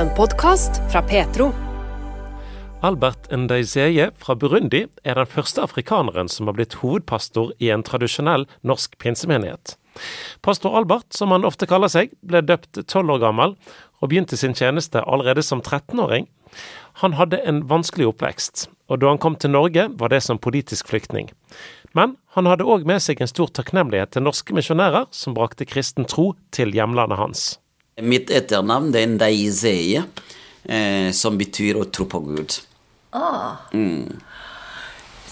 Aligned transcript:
En 0.00 0.08
podkast 0.16 0.80
fra 0.92 1.02
Petro. 1.02 1.50
Albert 2.80 3.26
Ndeiseye 3.30 4.06
fra 4.16 4.32
Burundi 4.34 4.86
er 5.04 5.18
den 5.18 5.28
første 5.28 5.60
afrikaneren 5.66 6.30
som 6.32 6.48
har 6.48 6.56
blitt 6.56 6.78
hovedpastor 6.80 7.50
i 7.60 7.68
en 7.74 7.84
tradisjonell 7.84 8.46
norsk 8.64 8.96
pinsemenighet. 9.02 9.74
Pastor 10.40 10.78
Albert, 10.80 11.12
som 11.12 11.36
han 11.36 11.44
ofte 11.44 11.68
kaller 11.68 11.92
seg, 11.92 12.16
ble 12.24 12.40
døpt 12.40 12.80
tolv 12.88 13.18
år 13.18 13.22
gammel 13.26 13.54
og 14.00 14.08
begynte 14.08 14.40
sin 14.40 14.56
tjeneste 14.56 15.04
allerede 15.04 15.44
som 15.44 15.60
13-åring. 15.60 16.30
Han 17.04 17.20
hadde 17.20 17.44
en 17.44 17.66
vanskelig 17.68 18.08
oppvekst, 18.14 18.70
og 18.88 19.04
da 19.04 19.12
han 19.12 19.20
kom 19.20 19.36
til 19.36 19.52
Norge 19.52 19.90
var 20.00 20.16
det 20.16 20.24
som 20.24 20.40
politisk 20.40 20.88
flyktning. 20.88 21.28
Men 21.92 22.16
han 22.38 22.48
hadde 22.48 22.64
òg 22.64 22.88
med 22.88 23.04
seg 23.04 23.20
en 23.20 23.28
stor 23.28 23.52
takknemlighet 23.52 24.16
til 24.16 24.24
norske 24.24 24.56
misjonærer 24.56 25.10
som 25.12 25.36
brakte 25.36 25.68
kristen 25.68 26.08
tro 26.08 26.30
til 26.56 26.72
hjemlandet 26.72 27.20
hans. 27.20 27.50
Mitt 28.02 28.30
etternavn 28.34 28.90
det 28.94 29.04
er 29.04 29.14
Ndayizeye, 29.14 30.04
eh, 30.64 31.10
som 31.16 31.38
betyr 31.40 31.80
å 31.80 31.86
tro 31.92 32.08
på 32.10 32.22
Gud. 32.26 32.60
Ah. 33.10 33.58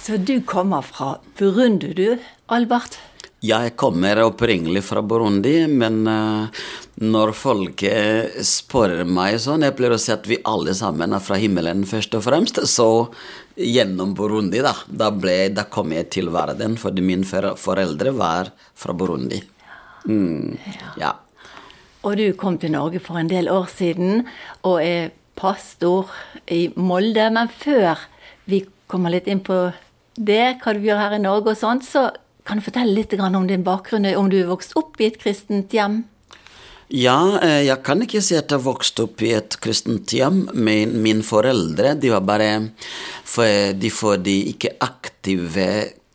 Så 0.03 0.17
du 0.17 0.41
kommer 0.43 0.83
fra 0.83 1.19
Burundi, 1.39 1.93
du, 1.95 2.19
Albert? 2.47 2.99
Jeg 3.39 3.77
kommer 3.79 4.19
opprinnelig 4.25 4.81
fra 4.89 4.99
Burundi, 5.07 5.61
men 5.71 6.01
uh, 6.11 6.65
når 6.99 7.31
folk 7.39 7.85
eh, 7.87 8.41
spør 8.43 9.05
meg 9.07 9.37
sånn 9.39 9.63
Jeg 9.63 9.77
pleier 9.79 9.95
å 9.95 10.01
si 10.03 10.11
at 10.11 10.27
vi 10.27 10.41
alle 10.43 10.75
sammen 10.75 11.15
er 11.15 11.23
fra 11.23 11.39
himmelen, 11.39 11.85
først 11.87 12.17
og 12.19 12.25
fremst. 12.27 12.59
Så 12.67 12.89
gjennom 13.55 14.17
Burundi, 14.19 14.59
da. 14.65 14.75
Da, 14.91 15.13
ble, 15.15 15.37
da 15.55 15.69
kom 15.71 15.95
jeg 15.95 16.11
til 16.17 16.33
verden, 16.35 16.75
fordi 16.83 17.05
mine 17.05 17.55
foreldre 17.55 18.17
var 18.19 18.51
fra 18.75 18.97
Burundi. 18.97 19.39
Mm, 20.11 20.59
ja. 20.99 21.15
Og 22.07 22.19
du 22.19 22.27
kom 22.39 22.59
til 22.63 22.75
Norge 22.75 23.01
for 23.03 23.19
en 23.19 23.31
del 23.31 23.51
år 23.51 23.67
siden 23.73 24.27
og 24.63 24.79
er 24.85 25.11
pastor 25.39 26.11
i 26.51 26.69
Molde. 26.77 27.27
Men 27.35 27.51
før 27.51 27.99
vi 28.51 28.65
kommer 28.91 29.13
litt 29.15 29.29
inn 29.31 29.43
på 29.45 29.69
det, 30.19 30.59
hva 30.63 30.75
du 30.75 30.87
gjør 30.87 31.03
her 31.03 31.17
i 31.19 31.23
Norge 31.23 31.55
og 31.55 31.61
sånt, 31.61 31.87
så 31.87 32.09
kan 32.49 32.59
du 32.59 32.65
fortelle 32.65 32.95
litt 32.97 33.13
om 33.21 33.47
din 33.47 33.67
bakgrunn, 33.67 34.07
om 34.17 34.31
du 34.31 34.39
er 34.41 34.49
vokst 34.49 34.73
opp 34.79 34.97
i 35.03 35.11
et 35.11 35.19
kristent 35.21 35.75
hjem? 35.75 36.05
Ja, 36.89 37.37
eh, 37.45 37.67
jeg 37.67 37.83
kan 37.85 38.01
ikke 38.01 38.23
si 38.25 38.39
at 38.39 38.49
jeg 38.49 38.65
vokste 38.65 39.05
opp 39.05 39.21
i 39.21 39.35
et 39.37 39.59
kristent 39.61 40.09
hjem. 40.09 40.47
Min, 40.57 40.95
mine 41.05 41.27
foreldre 41.27 41.93
de 42.01 42.15
var 42.15 42.25
bare 42.25 42.53
for 43.29 43.75
de, 43.77 43.91
for 43.93 44.17
de 44.17 44.39
ikke 44.55 44.73
aktive 44.81 45.69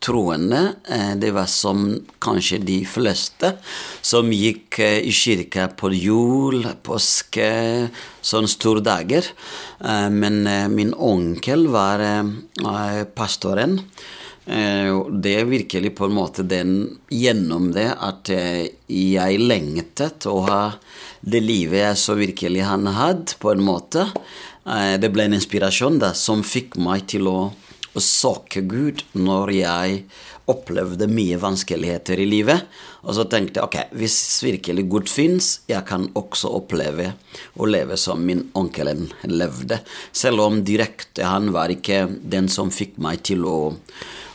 troende. 0.04 0.74
Eh, 0.88 1.14
Det 1.16 1.30
var 1.32 1.46
som 1.46 1.86
kanskje 2.20 2.58
de 2.64 2.80
fleste 2.84 3.54
som 4.02 4.30
gikk 4.32 4.78
eh, 4.78 5.00
i 5.08 5.12
kirka 5.12 5.68
på 5.76 5.92
jul, 5.94 6.66
påske, 6.82 7.88
sånne 8.20 8.50
store 8.50 8.84
dager. 8.84 9.24
Eh, 9.80 10.10
Men 10.10 10.44
min 10.74 10.94
onkel 10.94 11.68
var 11.68 12.04
pastoren. 13.14 13.80
Det 14.44 15.30
er 15.40 15.46
virkelig 15.48 15.94
på 15.96 16.04
en 16.04 16.16
måte 16.18 16.42
den 16.44 16.98
gjennom 17.08 17.70
det 17.72 17.86
at 17.96 18.28
jeg 18.28 19.38
lengtet 19.40 20.26
å 20.28 20.42
ha 20.44 20.74
det 21.24 21.40
livet 21.40 21.80
jeg 21.80 21.96
så 21.96 22.16
virkelig 22.18 22.66
han 22.68 22.84
hadde, 22.92 23.38
på 23.40 23.54
en 23.54 23.64
måte. 23.64 24.04
Det 25.00 25.08
ble 25.08 25.24
en 25.24 25.38
inspirasjon 25.38 25.96
da, 26.02 26.12
som 26.12 26.44
fikk 26.44 26.76
meg 26.76 27.06
til 27.08 27.30
å 27.32 27.38
søke 28.02 28.64
Gud 28.66 29.04
når 29.14 29.52
jeg 29.54 30.00
opplevde 30.50 31.08
mye 31.08 31.38
vanskeligheter 31.40 32.20
i 32.20 32.26
livet. 32.28 32.66
Og 33.04 33.16
så 33.16 33.24
tenkte 33.30 33.60
jeg 33.60 33.68
ok, 33.68 33.94
hvis 33.96 34.16
virkelig 34.44 34.84
Gud 34.92 35.12
fins, 35.12 35.52
jeg 35.70 35.84
kan 35.88 36.08
også 36.18 36.52
oppleve 36.58 37.12
å 37.56 37.68
leve 37.68 37.96
som 38.00 38.20
min 38.24 38.46
onkel 38.58 38.90
levde. 39.30 39.80
Selv 40.12 40.44
om 40.44 40.60
direkte 40.66 41.28
han 41.28 41.52
var 41.54 41.72
ikke 41.72 42.04
den 42.20 42.50
som 42.52 42.72
fikk 42.74 42.98
meg 43.02 43.24
til 43.24 43.48
å 43.48 43.56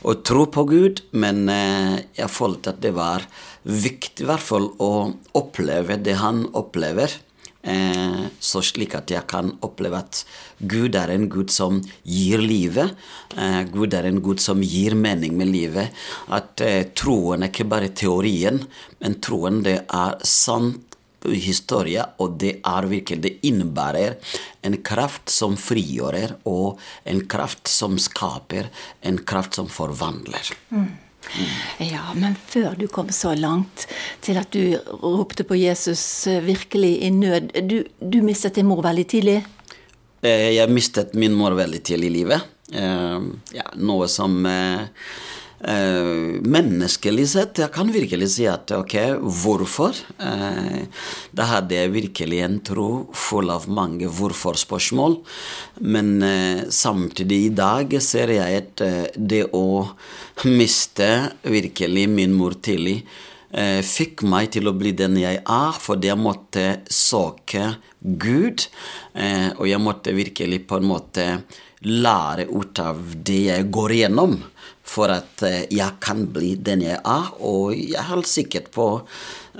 å 0.07 0.15
tro 0.23 0.45
på 0.47 0.63
Gud, 0.69 1.01
men 1.11 1.49
eh, 1.51 1.95
jeg 2.15 2.31
følte 2.31 2.73
at 2.73 2.83
det 2.83 2.93
var 2.95 3.25
viktig 3.67 4.23
i 4.23 4.29
hvert 4.29 4.45
fall 4.45 4.69
å 4.79 4.91
oppleve 5.35 5.99
det 5.99 6.15
han 6.21 6.45
opplever. 6.57 7.11
Eh, 7.61 8.25
så 8.39 8.61
slik 8.63 8.93
at 8.95 9.11
jeg 9.11 9.27
kan 9.27 9.51
oppleve 9.65 9.99
at 9.99 10.21
Gud 10.63 10.95
er 10.95 11.11
en 11.11 11.27
Gud 11.31 11.51
som 11.51 11.81
gir 12.07 12.39
livet. 12.39 12.95
Eh, 13.35 13.63
Gud 13.71 13.93
er 13.93 14.07
en 14.07 14.21
Gud 14.23 14.39
som 14.39 14.63
gir 14.63 14.95
mening 14.95 15.35
med 15.37 15.51
livet. 15.51 15.91
At 16.31 16.63
eh, 16.63 16.85
troen 16.95 17.43
er 17.43 17.51
ikke 17.51 17.67
bare 17.67 17.91
teorien, 17.91 18.61
men 19.03 19.19
troen 19.23 19.59
det 19.65 19.81
er 19.83 20.15
sant 20.23 20.85
historie, 21.19 21.99
og 22.23 22.37
det 22.39 22.61
er 22.63 22.85
virkelig 22.87 23.21
Det 23.21 23.33
innebærer 23.43 24.15
en 24.63 24.77
kraft 24.79 25.27
som 25.29 25.57
frigjører, 25.59 26.37
og 26.47 26.79
en 27.03 27.25
kraft 27.27 27.67
som 27.67 27.99
skaper, 27.99 28.71
en 29.03 29.19
kraft 29.27 29.59
som 29.59 29.67
forvandler. 29.67 30.55
Ja, 31.83 32.13
men 32.15 32.35
før 32.47 32.75
du 32.79 32.87
kom 32.87 33.09
så 33.13 33.33
langt 33.37 33.85
til 34.25 34.37
at 34.39 34.49
du 34.55 34.77
ropte 35.03 35.43
på 35.47 35.57
Jesus 35.59 36.01
eh, 36.27 36.39
virkelig 36.45 36.93
i 37.05 37.09
nød 37.13 37.51
Du, 37.69 37.83
du 37.99 38.21
mistet 38.25 38.55
din 38.55 38.65
mor 38.69 38.81
veldig 38.85 39.05
tidlig. 39.11 39.37
Eh, 40.23 40.49
Jeg 40.55 40.69
mistet 40.73 41.13
min 41.13 41.35
mor 41.37 41.51
veldig 41.59 41.83
tidlig 41.83 42.09
i 42.11 42.15
livet. 42.21 42.41
Eh, 42.73 43.19
Ja, 43.59 43.67
noe 43.75 44.07
som 44.07 44.39
eh, 45.63 46.39
Menneskelig 46.41 47.27
sett, 47.33 47.59
jeg 47.61 47.71
kan 47.75 47.91
virkelig 47.91 48.29
si 48.35 48.47
at 48.49 48.71
ok, 48.75 48.95
hvorfor? 49.23 49.97
Eh, 50.19 50.87
Da 51.31 51.45
hadde 51.45 51.75
jeg 51.75 51.93
virkelig 51.93 52.41
en 52.43 52.59
tro 52.65 52.89
full 53.13 53.49
av 53.53 53.67
mange 53.69 54.09
hvorfor-spørsmål. 54.09 55.19
Men 55.81 56.21
eh, 56.23 56.63
samtidig 56.69 57.39
i 57.45 57.55
dag 57.55 57.95
ser 58.01 58.33
jeg 58.33 58.63
at 58.63 58.81
eh, 58.85 59.07
det 59.15 59.45
å 59.53 59.87
miste 60.45 61.09
virkelig 61.43 62.07
min 62.09 62.33
mor 62.33 62.55
tidlig 62.63 63.01
eh, 63.51 63.81
fikk 63.83 64.23
meg 64.23 64.51
til 64.55 64.69
å 64.69 64.75
bli 64.77 64.93
den 64.95 65.17
jeg 65.19 65.41
er, 65.43 65.79
fordi 65.79 66.11
jeg 66.11 66.19
måtte 66.19 66.67
søke 66.89 67.75
Gud. 67.99 68.69
Og 69.59 69.65
jeg 69.67 69.81
måtte 69.83 70.13
virkelig 70.15 70.61
på 70.69 70.77
en 70.79 70.85
måte 70.87 71.23
lære 71.83 72.45
ut 72.47 72.79
av 72.79 73.01
det 73.27 73.41
jeg 73.49 73.65
går 73.73 73.93
igjennom, 73.97 74.37
for 74.89 75.13
at 75.13 75.43
eh, 75.45 75.65
jeg 75.73 75.99
kan 76.03 76.25
bli 76.33 76.55
den 76.55 76.83
jeg 76.87 76.99
er. 76.99 77.31
Og 77.45 77.75
jeg 77.77 77.97
er 77.99 78.09
helt 78.09 78.29
sikker 78.29 78.69
på 78.73 78.89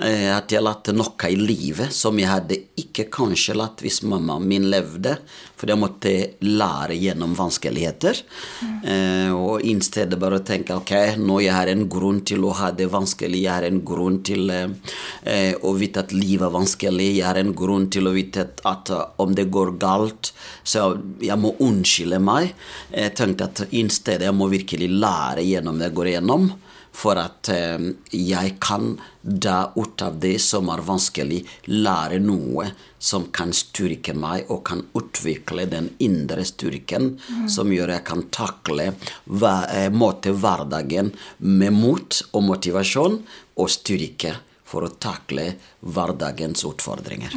at 0.00 0.52
jeg 0.52 0.64
lærte 0.64 0.94
noe 0.96 1.28
i 1.28 1.36
livet 1.36 1.92
som 1.92 2.16
jeg 2.16 2.30
hadde 2.30 2.56
ikke 2.80 3.08
kanskje 3.12 3.56
lært 3.58 3.82
hvis 3.84 4.00
mammaen 4.08 4.46
min 4.48 4.68
levde, 4.72 5.16
for 5.60 5.68
jeg 5.68 5.80
måtte 5.80 6.12
lære 6.44 6.96
gjennom 6.96 7.34
vanskeligheter. 7.36 8.22
Eh, 8.64 9.28
og 9.34 9.64
i 9.66 9.74
stedet 9.84 10.18
bare 10.20 10.40
tenke 10.46 10.76
ok, 10.76 10.92
nå 11.20 11.40
jeg 11.44 11.54
har 11.54 11.70
en 11.72 11.84
grunn 11.92 12.22
til 12.26 12.46
å 12.48 12.54
ha 12.56 12.70
det 12.76 12.88
vanskelig, 12.92 13.42
jeg 13.44 13.52
har 13.52 13.66
en 13.68 13.82
grunn 13.86 14.20
til 14.26 14.50
eh, 14.54 14.94
eh, 15.28 15.52
å 15.60 15.74
vite 15.76 16.04
at 16.04 16.14
livet 16.16 16.48
er 16.48 16.56
vanskelig, 16.56 17.10
jeg 17.18 17.28
har 17.28 17.40
en 17.40 17.52
grunn 17.56 17.90
til 17.92 18.08
å 18.08 18.14
vite 18.16 18.46
at, 18.46 18.64
at 18.68 18.94
eh, 18.96 19.04
om 19.20 19.36
det 19.36 19.50
går 19.52 19.76
galt, 19.82 20.32
så 20.64 20.94
jeg 21.20 21.38
må 21.40 21.54
unnskylde 21.60 22.22
meg. 22.24 22.54
Jeg 22.94 23.16
tenkte 23.18 23.50
at 23.50 23.64
i 23.70 23.84
stedet 23.92 24.28
jeg 24.28 24.36
må 24.36 24.48
virkelig 24.52 24.90
lære 24.96 25.44
gjennom 25.44 25.80
det 25.80 25.90
jeg 25.90 25.98
går 26.00 26.12
igjennom 26.14 26.50
for 26.92 27.18
at 27.20 27.48
eh, 27.52 27.90
jeg 28.10 28.56
kan 28.62 28.96
da 29.22 29.70
ut 29.76 30.02
av 30.02 30.18
det 30.20 30.36
som 30.42 30.70
er 30.72 30.82
vanskelig, 30.84 31.40
lære 31.70 32.20
noe 32.24 32.70
som 32.98 33.28
kan 33.32 33.54
styrke 33.56 34.14
meg, 34.16 34.50
og 34.52 34.64
kan 34.68 34.82
utvikle 34.98 35.66
den 35.70 35.90
indre 36.02 36.44
styrken 36.44 37.14
som 37.48 37.72
gjør 37.72 37.94
jeg 37.96 38.06
kan 38.08 38.26
takle 38.34 38.90
eh, 38.92 39.88
måte 39.92 40.34
hverdagen 40.36 41.12
med 41.38 41.76
mot 41.76 42.22
og 42.32 42.46
motivasjon 42.50 43.20
og 43.60 43.72
styrke 43.72 44.36
for 44.70 44.86
å 44.86 44.92
takle 45.02 45.54
hverdagens 45.82 46.62
utfordringer. 46.68 47.34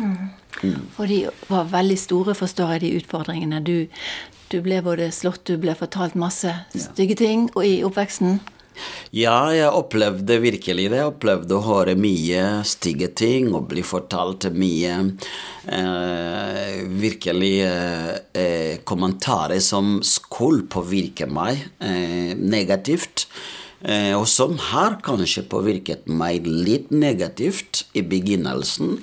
For 0.94 1.10
de 1.10 1.24
var 1.50 1.70
veldig 1.72 1.98
store, 1.98 2.36
forstår 2.38 2.76
jeg, 2.76 2.84
de 2.84 2.92
utfordringene. 3.00 3.62
Du, 3.66 3.88
du 4.54 4.60
ble 4.66 4.82
både 4.86 5.10
slått, 5.16 5.48
du 5.50 5.58
ble 5.62 5.74
fortalt 5.78 6.18
masse 6.20 6.52
stygge 6.76 7.18
ting 7.24 7.48
og 7.56 7.66
i 7.66 7.80
oppveksten. 7.86 8.38
Ja, 9.14 9.54
jeg 9.54 9.70
opplevde 9.70 10.40
virkelig 10.42 10.88
det. 10.90 10.98
Jeg 10.98 11.12
opplevde 11.12 11.58
å 11.58 11.66
høre 11.68 11.94
mye 12.00 12.64
stygge 12.66 13.12
ting 13.14 13.52
og 13.54 13.68
bli 13.70 13.84
fortalt 13.86 14.48
mye 14.58 14.96
eh, 15.70 16.80
virkelig 17.04 17.52
eh, 17.68 18.14
eh, 18.34 18.80
kommentarer 18.90 19.62
som 19.62 20.00
skulle 20.02 20.66
påvirke 20.66 21.30
meg 21.30 21.62
eh, 21.78 22.34
negativt. 22.38 23.28
Eh, 23.84 24.14
og 24.16 24.26
som 24.32 24.56
har 24.72 24.98
kanskje 25.04 25.46
påvirket 25.52 26.08
meg 26.08 26.48
litt 26.48 26.90
negativt 26.90 27.84
i 27.94 28.02
begynnelsen. 28.02 28.96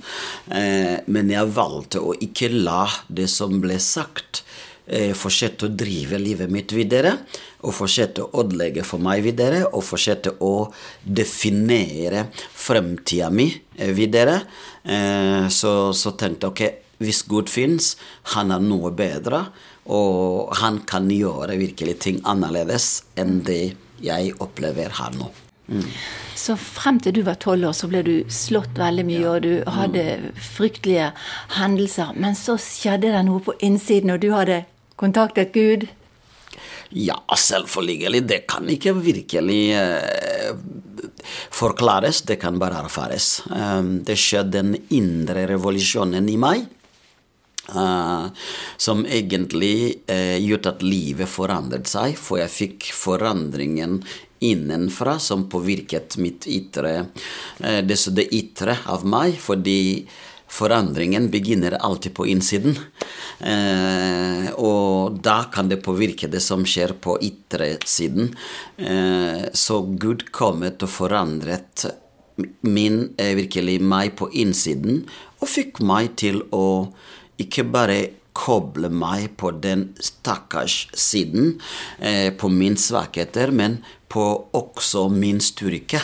Eh, 0.51 0.97
men 1.07 1.31
jeg 1.31 1.55
valgte 1.55 2.03
å 2.03 2.17
ikke 2.19 2.51
la 2.51 2.87
det 3.07 3.29
som 3.31 3.61
ble 3.63 3.79
sagt, 3.79 4.45
fortsette 4.91 5.69
å 5.69 5.71
drive 5.79 6.19
livet 6.19 6.51
mitt 6.51 6.73
videre. 6.75 7.13
Og 7.61 7.75
fortsette 7.77 8.25
å 8.25 8.31
ødelegge 8.41 8.85
for 8.89 9.03
meg 9.05 9.25
videre, 9.27 9.67
og 9.69 9.85
fortsette 9.85 10.37
å 10.41 10.71
definere 11.05 12.29
fremtida 12.35 13.29
mi 13.35 13.51
eh, 13.77 13.93
videre. 13.97 14.39
Eh, 14.85 15.49
så, 15.53 15.75
så 15.93 16.15
tenkte 16.17 16.49
jeg 16.49 16.55
ok, 16.55 16.87
hvis 17.05 17.23
Gud 17.29 17.53
fins, 17.53 17.95
han 18.35 18.53
har 18.53 18.65
noe 18.65 18.93
bedre, 18.93 19.47
og 19.91 20.53
han 20.61 20.83
kan 20.89 21.09
gjøre 21.13 21.57
virkelig 21.61 21.99
ting 22.05 22.19
annerledes 22.29 23.07
enn 23.21 23.41
det 23.47 23.63
jeg 24.05 24.35
opplever 24.41 24.93
her 25.01 25.15
nå. 25.17 25.31
Mm. 25.71 25.87
Så 26.35 26.57
frem 26.59 26.99
til 27.01 27.15
du 27.15 27.23
var 27.27 27.39
tolv 27.41 27.69
år, 27.69 27.77
så 27.77 27.89
ble 27.91 28.03
du 28.07 28.15
slått 28.33 28.79
veldig 28.81 29.07
mye, 29.07 29.23
ja. 29.23 29.33
og 29.37 29.45
du 29.45 29.71
hadde 29.71 30.05
fryktelige 30.35 31.13
hendelser. 31.57 32.13
Men 32.17 32.37
så 32.39 32.59
skjedde 32.61 33.13
det 33.15 33.23
noe 33.29 33.43
på 33.45 33.55
innsiden, 33.65 34.13
og 34.15 34.23
du 34.25 34.33
hadde 34.35 34.65
kontaktet 35.01 35.55
Gud? 35.57 35.87
Ja, 36.91 37.21
selvfølgelig. 37.37 38.23
Det 38.27 38.41
kan 38.51 38.67
ikke 38.71 38.95
virkelig 38.99 39.63
eh, 39.79 40.55
forklares, 41.55 42.23
det 42.27 42.41
kan 42.43 42.59
bare 42.59 42.83
erfares. 42.85 43.43
Um, 43.47 44.01
det 44.05 44.19
skjedde 44.19 44.59
den 44.59 44.77
indre 44.97 45.47
revolusjonen 45.51 46.29
i 46.29 46.37
meg. 46.41 46.67
Uh, 47.71 48.27
som 48.81 49.05
egentlig 49.07 50.01
uh, 50.11 50.39
gjorde 50.43 50.73
at 50.73 50.83
livet 50.83 51.31
forandret 51.31 51.87
seg, 51.87 52.17
for 52.19 52.41
jeg 52.41 52.51
fikk 52.51 52.89
forandringen 52.97 54.01
innenfra 54.43 55.21
som 55.23 55.45
påvirket 55.53 56.17
mitt 56.19 56.49
ytre, 56.51 57.05
uh, 57.63 57.79
det, 57.87 58.01
det 58.17 58.27
ytre 58.35 58.75
av 58.91 59.07
meg, 59.07 59.39
fordi 59.39 59.79
forandringen 60.51 61.31
begynner 61.31 61.79
alltid 61.79 62.15
på 62.15 62.27
innsiden. 62.27 62.77
Eh, 63.39 64.51
og 64.59 65.21
da 65.23 65.45
kan 65.53 65.71
det 65.71 65.83
påvirke 65.85 66.29
det 66.31 66.43
som 66.45 66.67
skjer 66.67 66.97
på 67.01 67.17
ytre 67.25 67.77
siden. 67.87 68.35
Eh, 68.77 69.47
så 69.55 69.81
Gud 70.03 70.29
kommet 70.35 70.83
og 70.83 70.93
forandret 70.93 71.87
min, 72.61 73.15
eh, 73.19 73.35
virkelig 73.37 73.81
meg 73.81 74.17
på 74.17 74.31
innsiden, 74.33 75.05
og 75.41 75.49
fikk 75.49 75.81
meg 75.81 76.17
til 76.17 76.43
å 76.53 76.93
ikke 77.41 77.65
bare 77.71 78.01
koble 78.37 78.91
meg 78.93 79.37
på 79.41 79.51
den 79.61 79.91
stakkars 80.01 80.89
siden, 80.95 81.61
eh, 81.99 82.31
på 82.31 82.49
min 82.49 82.77
svakheter, 82.77 83.53
men 83.53 83.83
på 84.09 84.47
også 84.53 85.09
min 85.11 85.41
styrke. 85.41 86.01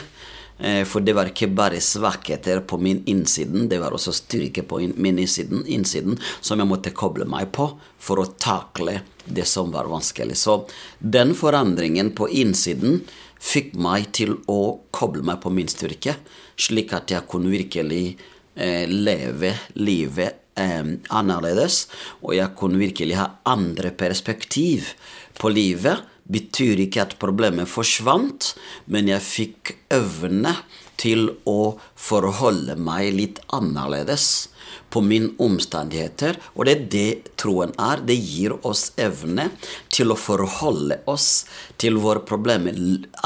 Eh, 0.59 0.85
for 0.89 1.05
det 1.05 1.13
var 1.13 1.29
ikke 1.31 1.51
bare 1.53 1.81
svakheter 1.85 2.63
på 2.65 2.79
min 2.81 3.03
innsiden, 3.07 3.69
det 3.69 3.81
var 3.83 3.93
også 3.93 4.15
styrke 4.17 4.65
på 4.65 4.81
min 4.97 5.19
innsiden, 5.19 5.67
innsiden 5.67 6.17
som 6.41 6.61
jeg 6.61 6.71
måtte 6.71 6.95
koble 6.97 7.27
meg 7.29 7.51
på 7.53 7.69
for 8.01 8.23
å 8.23 8.31
takle 8.41 9.03
det 9.27 9.45
som 9.49 9.73
var 9.75 9.91
vanskelig. 9.91 10.39
Så 10.41 10.63
den 10.99 11.35
forandringen 11.37 12.15
på 12.17 12.31
innsiden 12.31 13.03
fikk 13.43 13.75
meg 13.77 14.09
til 14.17 14.39
å 14.49 14.79
koble 14.97 15.27
meg 15.27 15.43
på 15.45 15.53
min 15.53 15.69
styrke, 15.69 16.17
slik 16.57 16.95
at 16.97 17.13
jeg 17.13 17.29
kunne 17.29 17.53
virkelig 17.53 18.17
eh, 18.57 18.89
leve 18.89 19.53
livet 19.77 20.57
eh, 20.57 20.89
annerledes, 21.13 21.85
og 22.25 22.33
jeg 22.39 22.57
kunne 22.57 22.81
virkelig 22.81 23.21
ha 23.21 23.29
andre 23.45 23.93
perspektiv 23.93 24.95
på 25.37 25.53
livet 25.53 26.16
betyr 26.33 26.83
ikke 26.87 27.05
at 27.05 27.17
problemet 27.23 27.71
forsvant, 27.71 28.55
men 28.91 29.11
jeg 29.13 29.25
fikk 29.25 29.77
evne 29.95 30.57
til 31.01 31.29
å 31.45 31.77
forholde 32.01 32.77
meg 32.81 33.13
litt 33.17 33.41
annerledes 33.53 34.49
på 34.91 35.03
mine 35.05 35.35
omstendigheter. 35.43 36.39
Og 36.57 36.67
det 36.67 36.75
er 36.75 36.85
det 36.95 37.37
troen 37.41 37.75
er. 37.81 38.03
Det 38.07 38.17
gir 38.17 38.57
oss 38.67 38.91
evne 39.01 39.51
til 39.93 40.13
å 40.13 40.19
forholde 40.19 41.03
oss 41.11 41.45
til 41.81 42.01
våre 42.03 42.25
problemer 42.27 42.77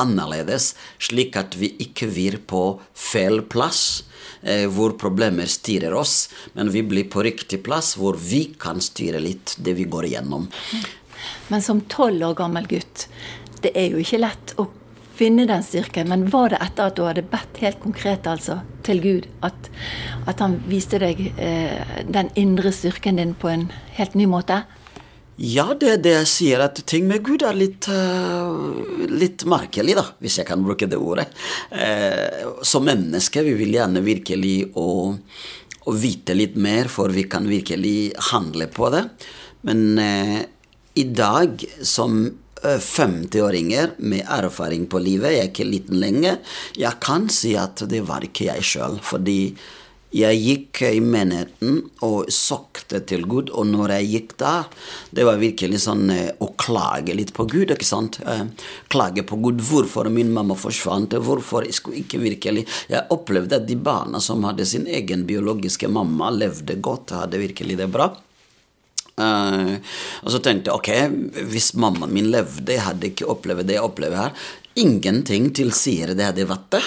annerledes, 0.01 0.75
slik 0.99 1.39
at 1.41 1.57
vi 1.61 1.73
ikke 1.87 2.11
blir 2.11 2.41
på 2.51 2.65
feil 2.95 3.45
plass. 3.47 4.03
Eh, 4.43 4.67
hvor 4.73 4.95
problemer 4.97 5.49
styrer 5.49 5.93
oss, 5.97 6.31
men 6.57 6.71
vi 6.73 6.81
blir 6.87 7.09
på 7.13 7.21
riktig 7.25 7.59
plass 7.65 7.93
hvor 8.01 8.17
vi 8.17 8.47
kan 8.61 8.81
styre 8.81 9.21
litt 9.21 9.53
det 9.61 9.75
vi 9.77 9.85
går 9.85 10.09
igjennom. 10.09 10.47
Men 11.49 11.65
som 11.65 11.85
tolv 11.93 12.31
år 12.31 12.37
gammel 12.43 12.69
gutt, 12.71 13.07
det 13.65 13.75
er 13.77 13.93
jo 13.93 14.03
ikke 14.03 14.23
lett 14.23 14.55
å 14.61 14.69
finne 15.21 15.47
den 15.49 15.63
styrken. 15.65 16.09
Men 16.09 16.29
var 16.33 16.55
det 16.55 16.61
etter 16.65 16.89
at 16.89 16.97
du 16.97 17.05
hadde 17.05 17.27
bedt 17.29 17.61
helt 17.61 17.81
konkret 17.83 18.29
altså, 18.31 18.61
til 18.87 19.03
Gud, 19.05 19.31
at, 19.47 19.71
at 20.31 20.41
han 20.41 20.59
viste 20.71 21.01
deg 21.03 21.21
eh, 21.37 22.05
den 22.09 22.33
indre 22.41 22.73
styrken 22.73 23.21
din 23.21 23.37
på 23.37 23.53
en 23.53 23.69
helt 23.99 24.17
ny 24.19 24.29
måte? 24.31 24.63
Ja, 25.41 25.71
det 25.73 25.89
er 25.89 26.01
det 26.05 26.11
jeg 26.13 26.29
sier, 26.29 26.61
at 26.61 26.83
ting 26.85 27.07
med 27.09 27.23
Gud 27.25 27.41
er 27.49 27.57
litt, 27.57 27.87
uh, 27.89 29.07
litt 29.09 29.47
merkelig, 29.49 29.95
da, 29.97 30.05
hvis 30.21 30.37
jeg 30.37 30.49
kan 30.51 30.61
bruke 30.61 30.85
det 30.85 30.99
ordet. 31.01 31.31
Uh, 31.73 32.61
som 32.61 32.85
mennesker 32.85 33.47
vi 33.47 33.55
vil 33.57 33.73
gjerne 33.73 34.03
virkelig 34.05 34.55
å, 34.77 35.15
å, 35.17 35.95
vite 35.97 36.37
litt 36.37 36.61
mer, 36.61 36.93
for 36.93 37.09
vi 37.17 37.25
kan 37.25 37.49
virkelig 37.49 38.13
handle 38.35 38.69
på 38.69 38.93
det. 38.93 39.07
Men 39.65 39.81
uh, 39.97 40.43
i 40.95 41.05
dag, 41.05 41.65
som 41.83 42.25
50-åringer 42.63 43.83
eh, 43.83 43.99
med 43.99 44.25
erfaring 44.29 44.87
på 44.91 45.01
livet, 45.03 45.33
jeg 45.33 45.45
er 45.45 45.51
ikke 45.53 45.69
liten 45.69 46.01
lenger, 46.01 46.41
jeg 46.77 47.01
kan 47.03 47.29
si 47.33 47.55
at 47.57 47.85
det 47.89 48.03
var 48.09 48.27
ikke 48.27 48.51
jeg 48.51 48.67
sjøl. 48.67 48.99
Fordi 49.05 49.41
jeg 50.11 50.39
gikk 50.43 50.81
i 50.89 50.99
menigheten 50.99 51.77
og 52.03 52.33
søkte 52.35 52.99
til 53.07 53.23
Gud, 53.31 53.53
og 53.55 53.69
når 53.71 53.93
jeg 53.95 54.09
gikk 54.11 54.33
der, 54.43 54.67
det 55.15 55.27
var 55.29 55.39
virkelig 55.39 55.85
sånn 55.85 56.11
eh, 56.11 56.33
å 56.43 56.51
klage 56.59 57.15
litt 57.15 57.31
på 57.37 57.47
Gud, 57.47 57.71
ikke 57.71 57.87
sant? 57.87 58.19
Eh, 58.27 58.49
klage 58.91 59.23
på 59.27 59.39
Gud. 59.39 59.63
Hvorfor 59.63 60.11
min 60.11 60.33
mamma 60.35 60.59
forsvant? 60.59 61.15
Hvorfor 61.15 61.69
jeg 61.69 61.79
skulle 61.79 62.03
ikke 62.03 62.19
virkelig 62.23 62.67
Jeg 62.91 63.07
opplevde 63.15 63.61
at 63.61 63.69
de 63.69 63.77
barna 63.79 64.21
som 64.21 64.43
hadde 64.45 64.67
sin 64.67 64.89
egen 64.91 65.23
biologiske 65.29 65.89
mamma, 65.89 66.33
levde 66.35 66.81
godt, 66.83 67.15
hadde 67.15 67.41
virkelig 67.41 67.79
det 67.79 67.89
bra. 67.95 68.11
Uh, 69.21 69.77
og 70.25 70.33
så 70.33 70.41
tenkte 70.45 70.71
jeg 70.71 70.79
ok, 70.81 71.45
hvis 71.53 71.75
mammaen 71.81 72.15
min 72.15 72.31
levde, 72.33 72.73
jeg 72.73 72.87
hadde 72.87 73.13
ikke 73.13 73.29
opplevd 73.31 73.69
det 73.69 73.77
jeg 73.77 73.85
opplever 73.85 74.25
her. 74.25 74.49
Ingenting 74.81 75.51
tilsier 75.57 76.15
det 76.17 76.31
hadde 76.31 76.49
vært 76.49 76.73
det. 76.77 76.85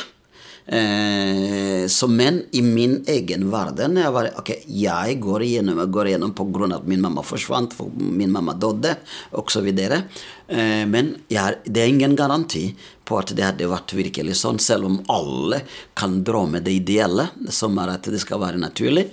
Uh, 0.63 1.87
så 1.87 2.07
men 2.07 2.45
i 2.55 2.61
min 2.63 3.01
egen 3.07 3.49
verden 3.51 3.97
jeg 3.99 4.11
var, 4.15 4.29
ok, 4.39 4.51
jeg 4.71 5.17
går 5.19 5.43
igjennom, 5.43 5.81
jeg 5.83 5.91
går 5.91 6.09
igjennom 6.09 6.31
av 6.39 6.77
at 6.77 6.87
min 6.87 7.03
mamma 7.03 7.23
forsvant, 7.23 7.75
for 7.75 7.91
min 7.91 8.31
mamma 8.31 8.55
døde, 8.55 8.95
osv. 9.31 9.67
Uh, 9.67 10.85
men 10.87 11.13
jeg, 11.27 11.59
det 11.65 11.83
er 11.83 11.91
ingen 11.91 12.15
garanti 12.15 12.69
på 13.03 13.19
at 13.19 13.35
det 13.35 13.43
hadde 13.43 13.67
vært 13.67 13.91
virkelig 13.97 14.39
sånn, 14.39 14.59
selv 14.63 14.87
om 14.87 15.01
alle 15.11 15.65
kan 15.99 16.21
dra 16.23 16.45
med 16.47 16.63
det 16.63 16.79
ideelle, 16.79 17.27
som 17.51 17.75
er 17.83 17.97
at 17.97 18.07
det 18.07 18.23
skal 18.23 18.39
være 18.45 18.63
naturlig. 18.63 19.09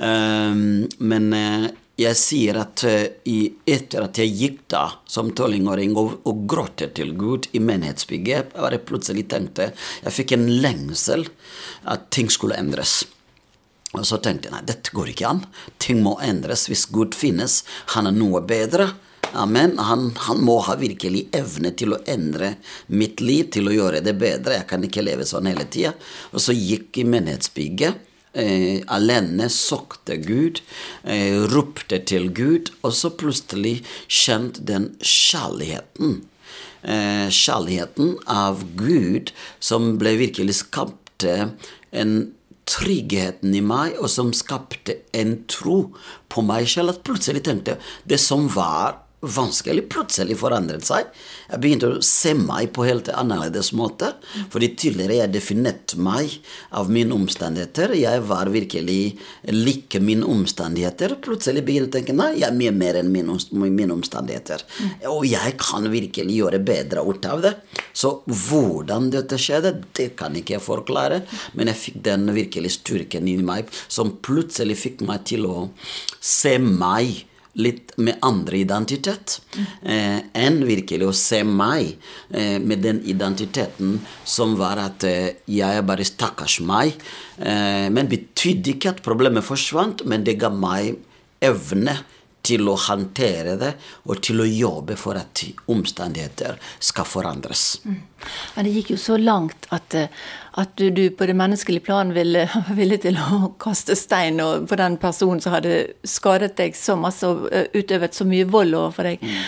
Uh, 0.00 0.88
men 0.98 1.28
jeg 1.96 2.16
sier 2.20 2.58
at 2.60 2.84
uh, 2.84 3.06
etter 3.64 4.04
at 4.04 4.18
jeg 4.20 4.34
gikk 4.36 4.58
da 4.72 4.84
som 5.08 5.30
tolvåring 5.36 5.96
og, 5.96 6.18
og 6.28 6.44
gråt 6.48 6.84
til 6.96 7.14
Gud 7.16 7.48
i 7.56 7.62
menighetsbygget, 7.64 8.52
jeg 8.52 8.84
plutselig 8.84 9.26
tenkte 9.32 9.70
Jeg 10.04 10.12
fikk 10.12 10.36
en 10.36 10.48
lengsel 10.60 11.26
at 11.88 12.10
ting 12.12 12.28
skulle 12.32 12.58
endres. 12.60 13.04
Og 13.96 14.04
så 14.04 14.18
tenkte 14.20 14.50
jeg 14.50 14.56
nei, 14.56 14.66
dette 14.68 14.92
går 14.92 15.12
ikke 15.12 15.28
an. 15.30 15.42
Ting 15.80 16.02
må 16.04 16.18
endres. 16.20 16.66
Hvis 16.68 16.84
Gud 16.92 17.16
finnes, 17.16 17.62
han 17.94 18.10
er 18.10 18.16
noe 18.16 18.42
bedre. 18.44 18.90
Amen. 19.36 19.78
Han, 19.78 20.10
han, 20.26 20.42
må 20.44 20.58
ha 20.66 20.76
virkelig 20.76 21.26
evne 21.36 21.72
til 21.78 21.94
å 21.96 22.02
endre 22.08 22.54
mitt 22.92 23.22
liv, 23.24 23.48
til 23.54 23.70
å 23.70 23.74
gjøre 23.74 24.02
det 24.04 24.16
bedre. 24.20 24.58
Jeg 24.58 24.68
kan 24.68 24.84
ikke 24.84 25.04
leve 25.06 25.24
sånn 25.28 25.48
hele 25.48 25.64
tida. 25.70 25.94
Og 26.34 26.44
så 26.44 26.56
gikk 26.56 27.00
i 27.00 27.06
menighetsbygget 27.08 28.04
eh, 28.36 28.82
alene 28.92 29.48
søkte 29.52 30.18
Gud, 30.22 30.60
eh, 31.04 31.40
ropte 31.52 31.98
til 32.04 32.30
Gud, 32.34 32.70
og 32.82 32.94
så 32.94 33.10
plutselig 33.10 33.80
kjente 34.06 34.64
den 34.68 34.92
kjærligheten. 35.00 36.22
Eh, 36.86 37.28
kjærligheten 37.32 38.14
av 38.30 38.62
Gud 38.78 39.32
som 39.58 39.96
ble 39.98 40.14
virkelig 40.20 40.60
skapte 40.62 41.52
en 41.90 42.14
tryggheten 42.66 43.54
i 43.54 43.62
meg, 43.62 43.96
og 43.98 44.10
som 44.10 44.32
skapte 44.34 45.00
en 45.14 45.38
tro 45.50 45.94
på 46.28 46.44
meg 46.46 46.68
selv. 46.70 46.94
At 46.94 47.04
plutselig 47.06 47.44
tenkte 47.46 47.78
det 48.06 48.20
som 48.22 48.48
var 48.52 49.05
vanskelig 49.24 49.86
plutselig 49.88 50.36
forandret 50.38 50.84
seg. 50.84 51.08
Jeg 51.48 51.60
begynte 51.62 51.88
å 51.88 52.02
se 52.04 52.34
meg 52.36 52.68
på 52.76 52.84
helt 52.86 53.08
annerledes 53.08 53.72
måte. 53.76 54.12
Fordi 54.52 54.68
tidligere 54.78 55.20
jeg 55.22 55.32
definerte 55.34 55.98
meg 56.02 56.34
av 56.76 56.90
mine 56.92 57.14
omstendigheter. 57.16 57.94
Jeg 57.96 58.22
var 58.28 58.50
virkelig 58.52 59.16
like 59.52 60.00
mine 60.04 60.26
omstendigheter. 60.28 61.16
Plutselig 61.24 61.64
begynte 61.66 61.86
jeg 61.86 61.88
å 61.88 61.96
tenke 61.96 62.16
nei, 62.16 62.30
jeg 62.42 62.48
er 62.50 62.58
mye 62.58 62.74
mer 62.76 63.00
enn 63.00 63.12
mine, 63.12 63.38
mine 63.66 63.96
omstendigheter. 63.96 64.64
Og 65.10 65.24
jeg 65.30 65.56
kan 65.62 65.88
virkelig 65.92 66.40
gjøre 66.40 66.60
bedre 66.66 67.04
ut 67.06 67.30
av 67.30 67.44
det. 67.46 67.54
Så 67.96 68.18
hvordan 68.26 69.08
dette 69.14 69.38
skjedde, 69.40 69.78
det 69.96 70.10
kan 70.20 70.36
ikke 70.36 70.58
jeg 70.58 70.66
forklare. 70.66 71.22
Men 71.56 71.72
jeg 71.72 71.82
fikk 71.86 72.02
den 72.10 72.28
virkelig 72.36 72.76
styrken 72.80 73.32
i 73.32 73.38
meg 73.40 73.72
som 73.88 74.18
plutselig 74.20 74.76
fikk 74.82 75.06
meg 75.08 75.24
til 75.28 75.48
å 75.48 75.56
se 76.20 76.58
meg 76.60 77.24
litt 77.56 77.94
med 77.96 78.20
andre 78.26 78.60
identitet 78.60 79.38
eh, 79.82 80.18
enn 80.36 80.58
virkelig 80.68 81.08
å 81.08 81.14
se 81.16 81.40
meg 81.46 81.94
eh, 82.30 82.58
med 82.60 82.82
den 82.84 83.00
identiteten 83.08 83.98
som 84.24 84.56
var 84.60 84.80
at 84.82 85.06
eh, 85.08 85.38
jeg 85.48 85.80
er 85.80 85.86
bare 85.86 86.06
stakkars 86.06 86.58
meg. 86.66 86.96
Eh, 87.40 87.88
men 87.92 88.10
betydde 88.12 88.74
ikke 88.74 88.92
at 88.94 89.04
problemet 89.06 89.46
forsvant, 89.46 90.04
men 90.04 90.26
det 90.26 90.38
ga 90.42 90.52
meg 90.52 90.98
evne 91.44 91.98
til 92.46 92.68
å 92.70 92.76
håndtere 92.78 93.56
det 93.60 93.72
og 94.06 94.20
til 94.24 94.42
å 94.42 94.48
jobbe 94.48 94.96
for 94.98 95.18
at 95.18 95.42
omstendigheter 95.72 96.58
skal 96.78 97.08
forandres. 97.08 97.64
Mm. 97.84 98.02
Men 98.56 98.66
det 98.66 98.74
gikk 98.76 98.92
jo 98.94 98.98
så 99.00 99.18
langt 99.20 99.68
at, 99.74 99.94
eh, 99.98 100.12
at 100.60 100.74
du, 100.80 100.88
du, 100.94 101.04
på 101.14 101.28
det 101.28 101.36
menneskelige 101.38 101.84
plan 101.86 102.12
ville, 102.16 102.46
ville, 102.78 102.98
til 103.02 103.18
å 103.20 103.52
kaste 103.62 103.96
stein 103.98 104.40
på 104.40 104.78
den 104.80 104.98
personen 105.02 105.42
som 105.42 105.56
hadde 105.56 105.78
skadet 106.06 106.54
deg 106.60 106.78
så 106.78 106.98
masse 107.00 107.26
og 107.28 107.48
eh, 107.52 107.68
utøvet 107.76 108.16
så 108.16 108.28
mye 108.28 108.48
vold 108.50 108.76
overfor 108.76 109.10
deg, 109.10 109.24
mm. 109.24 109.40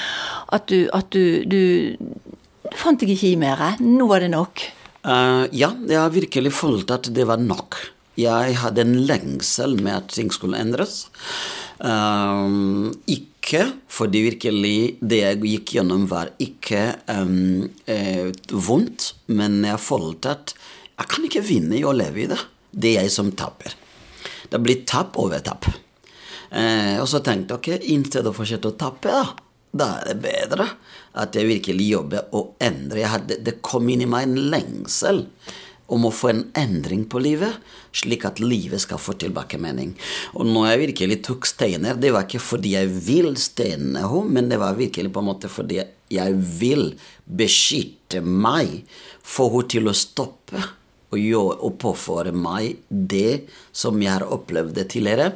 at, 0.59 0.69
du, 0.73 0.89
at 0.95 1.13
du, 1.15 1.45
du, 1.49 2.75
fant 2.77 3.01
deg 3.01 3.15
ikke 3.15 3.33
i 3.33 3.39
mer. 3.41 3.65
Nå 3.83 4.09
var 4.11 4.25
det 4.25 4.33
nok. 4.35 4.67
Uh, 5.07 5.47
ja, 5.55 5.71
jeg 5.89 5.97
har 5.97 6.11
virkelig 6.13 6.53
følt 6.59 6.91
at 6.93 7.09
det 7.15 7.25
var 7.29 7.41
nok. 7.41 7.79
Jeg 8.19 8.57
hadde 8.59 8.83
en 8.83 8.97
lengsel 9.07 9.77
med 9.79 9.95
at 9.95 10.11
ting 10.17 10.33
skulle 10.35 10.59
endres. 10.59 11.07
Um, 11.79 12.91
ikke 13.07 13.63
fordi 13.93 14.25
virkelig 14.27 14.79
det 15.01 15.21
jeg 15.23 15.41
gikk 15.45 15.75
gjennom, 15.79 16.07
var 16.11 16.33
ikke 16.43 16.83
um, 17.15 17.69
eh, 17.89 18.29
vondt, 18.51 19.13
men 19.33 19.63
jeg 19.65 19.81
følte 19.81 20.35
at 20.35 20.55
jeg 20.99 21.11
kan 21.13 21.29
ikke 21.29 21.45
vinne 21.47 21.79
i 21.79 21.85
å 21.87 21.95
leve 21.95 22.25
i 22.25 22.31
det. 22.31 22.41
Det 22.71 22.97
er 22.97 23.07
jeg 23.07 23.15
som 23.15 23.31
taper. 23.39 23.77
Det 24.51 24.61
blir 24.63 24.83
tap 24.89 25.17
over 25.21 25.41
tap. 25.45 25.69
Eh, 26.51 26.97
og 26.99 27.07
så 27.09 27.23
tenkte 27.25 27.57
jeg 27.57 27.79
ok, 27.79 27.87
i 27.87 28.27
å 28.27 28.35
fortsette 28.35 28.73
å 28.73 28.77
tape, 28.81 29.13
da, 29.13 29.23
da 29.71 29.89
er 30.01 30.11
det 30.11 30.19
bedre 30.25 30.67
at 31.19 31.37
jeg 31.37 31.49
virkelig 31.49 31.89
jobber 31.93 32.35
og 32.37 32.57
endrer. 32.65 33.09
Hadde, 33.15 33.39
det 33.45 33.61
kom 33.65 33.89
inn 33.93 34.05
i 34.05 34.11
meg 34.11 34.29
en 34.29 34.51
lengsel 34.53 35.25
om 35.89 36.05
å 36.05 36.13
få 36.13 36.31
en 36.33 36.43
endring 36.59 37.07
på 37.09 37.21
livet, 37.25 37.57
slik 37.97 38.27
at 38.29 38.43
livet 38.43 38.83
skal 38.83 39.01
få 39.01 39.15
tilbake 39.21 39.61
mening. 39.61 39.95
Og 40.37 40.49
når 40.49 40.67
jeg 40.69 40.83
virkelig 40.83 41.21
tok 41.29 41.49
steiner, 41.49 41.97
det 41.97 42.13
var 42.15 42.27
ikke 42.29 42.43
fordi 42.45 42.75
jeg 42.77 42.91
vil 42.93 43.33
steine 43.41 44.05
henne, 44.05 44.25
men 44.29 44.51
det 44.53 44.61
var 44.61 44.77
virkelig 44.79 45.13
på 45.15 45.23
en 45.23 45.31
måte 45.31 45.51
fordi 45.53 45.81
jeg 46.13 46.37
vil 46.61 46.91
beskytte 47.25 48.21
meg, 48.25 48.83
få 49.25 49.49
henne 49.55 49.73
til 49.73 49.89
å 49.89 49.97
stoppe 49.97 50.61
og, 51.09 51.53
og 51.65 51.79
påføre 51.81 52.35
meg 52.37 52.83
det 52.89 53.49
som 53.73 53.97
jeg 54.03 54.13
har 54.13 54.29
opplevd 54.29 54.83
tidligere. 54.85 55.33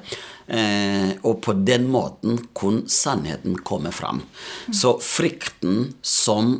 Eh, 0.52 1.14
og 1.24 1.38
på 1.44 1.54
den 1.64 1.86
måten 1.92 2.40
kunne 2.56 2.90
sannheten 2.92 3.56
komme 3.64 3.92
fram. 3.94 4.20
Så 4.74 4.98
frykten 5.00 5.94
som 6.04 6.58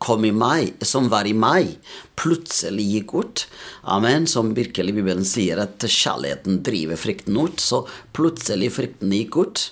kom 0.00 0.24
i 0.24 0.32
meg, 0.32 0.80
som 0.86 1.10
var 1.12 1.28
i 1.28 1.34
meg, 1.36 1.74
plutselig 2.18 2.86
gikk 2.94 3.14
ut. 3.20 3.44
Amen. 3.84 4.26
Som 4.30 4.54
virkelig 4.56 4.94
Bibelen 4.96 5.26
sier, 5.28 5.60
at 5.60 5.84
kjærligheten 5.84 6.62
driver 6.64 7.00
frykten 7.00 7.36
ut. 7.36 7.60
Så 7.60 7.82
plutselig 8.16 8.72
frykten 8.78 9.12
gikk 9.12 9.36
ut. 9.36 9.66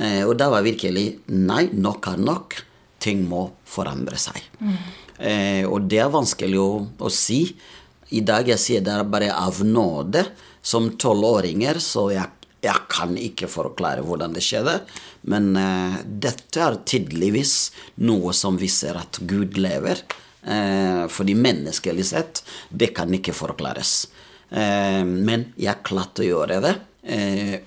Eh, 0.00 0.22
og 0.24 0.34
da 0.40 0.48
var 0.50 0.64
virkelig 0.66 1.20
Nei, 1.28 1.68
nok 1.72 2.08
er 2.14 2.24
nok. 2.30 2.56
Ting 3.04 3.26
må 3.28 3.46
forandre 3.68 4.16
seg. 4.20 4.40
Mm. 4.64 4.78
Eh, 5.18 5.62
og 5.68 5.84
det 5.90 6.00
er 6.00 6.12
vanskelig 6.12 6.60
å, 6.62 6.70
å, 7.04 7.12
si. 7.12 7.44
I 8.16 8.24
dag 8.24 8.48
jeg 8.48 8.62
sier 8.62 8.84
det 8.84 8.94
er 8.94 9.04
bare 9.08 9.34
av 9.36 9.60
nåde. 9.68 10.24
Som 10.64 10.94
tolvåringer 10.96 11.76
så 11.84 12.08
jeg 12.14 12.33
jeg 12.64 12.86
kan 12.90 13.14
ikke 13.20 13.48
forklare 13.50 14.04
hvordan 14.04 14.34
det 14.36 14.42
skjedde, 14.44 14.78
men 15.30 15.52
uh, 15.58 16.00
dette 16.04 16.60
er 16.60 16.80
tydeligvis 16.88 17.54
noe 18.04 18.34
som 18.36 18.58
viser 18.60 18.96
at 19.00 19.20
Gud 19.28 19.58
lever. 19.60 20.02
Uh, 20.44 21.04
fordi 21.12 21.36
menneskelig 21.36 22.08
sett, 22.10 22.42
det 22.68 22.92
kan 22.96 23.12
ikke 23.16 23.36
forklares. 23.36 24.06
Uh, 24.50 25.04
men 25.04 25.50
jeg 25.60 25.84
klarte 25.86 26.24
å 26.24 26.30
gjøre 26.32 26.60
det. 26.64 26.74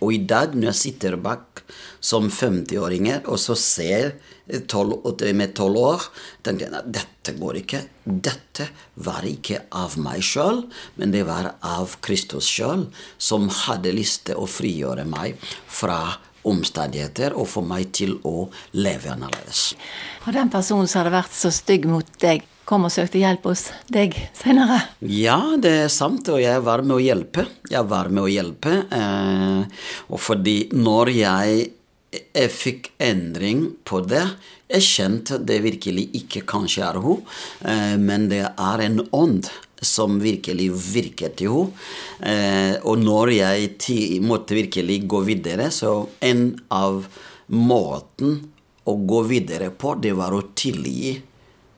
og 0.01 0.13
i 0.13 0.17
dag, 0.25 0.55
når 0.57 0.71
jeg 0.71 0.77
sitter 0.79 1.15
bak 1.21 1.56
som 1.99 2.29
50-åringer 2.31 3.27
og 3.27 3.39
så 3.41 3.55
ser 3.57 4.15
12, 4.47 5.33
med 5.35 5.53
tolv 5.57 5.79
år, 5.81 6.03
tenkte 6.45 6.67
jeg 6.67 6.93
dette 6.95 7.33
går 7.35 7.59
ikke. 7.61 7.81
Dette 8.03 8.69
var 9.03 9.25
ikke 9.27 9.65
av 9.75 9.97
meg 9.99 10.23
sjøl, 10.23 10.63
men 10.95 11.11
det 11.11 11.25
var 11.27 11.55
av 11.65 11.97
Kristus 12.05 12.47
sjøl, 12.47 12.87
som 13.17 13.49
hadde 13.65 13.95
lyst 13.95 14.27
til 14.29 14.39
å 14.39 14.47
frigjøre 14.47 15.03
meg 15.09 15.35
fra 15.67 16.17
omstendigheter 16.47 17.35
og 17.35 17.49
få 17.51 17.63
meg 17.67 17.91
til 17.95 18.15
å 18.27 18.47
leve 18.77 19.11
annerledes. 19.11 19.73
Og 20.25 20.35
den 20.35 20.51
personen 20.53 20.87
som 20.87 21.03
hadde 21.03 21.17
vært 21.17 21.35
så 21.35 21.51
stygg 21.51 21.89
mot 21.91 22.07
deg, 22.23 22.45
kom 22.67 22.87
og 22.87 22.91
søkte 22.91 23.21
hjelp 23.21 23.47
hos 23.47 23.69
deg 23.93 24.15
senere? 24.35 24.81
Ja, 25.07 25.39
det 25.55 25.73
er 25.85 25.93
sant, 25.93 26.27
og 26.33 26.41
jeg 26.43 26.63
var 26.65 26.83
med 26.83 26.97
å 26.97 27.01
hjelpe. 27.03 27.47
Jeg 27.71 27.87
var 27.87 28.11
med 28.11 28.25
å 28.25 28.31
hjelpe, 28.31 28.81
eh, 28.91 29.89
og 30.11 30.21
fordi 30.21 30.59
når 30.75 31.13
jeg 31.15 31.67
jeg 32.07 32.51
fikk 32.53 32.91
endring 33.03 33.65
på 33.87 34.01
det. 34.07 34.23
Jeg 34.71 34.85
kjente 34.85 35.39
det 35.43 35.59
virkelig 35.63 36.07
ikke 36.21 36.43
kanskje 36.47 36.83
er 36.87 36.99
hun, 37.03 37.23
eh, 37.67 37.95
men 37.99 38.27
det 38.31 38.43
er 38.47 38.83
en 38.83 39.01
ånd 39.11 39.49
som 39.81 40.17
virkelig 40.19 40.71
virket 40.73 41.43
i 41.43 41.49
henne. 41.51 41.71
Eh, 42.19 42.75
og 42.83 42.99
når 43.03 43.33
jeg 43.35 44.21
måtte 44.23 44.57
virkelig 44.57 45.01
gå 45.07 45.21
videre, 45.27 45.69
så 45.71 46.07
en 46.21 46.59
av 46.71 47.05
måten 47.47 48.39
å 48.87 48.95
gå 48.95 49.23
videre 49.27 49.69
på, 49.69 49.95
det 50.01 50.15
var 50.15 50.33
å 50.33 50.47
tilgi 50.55 51.17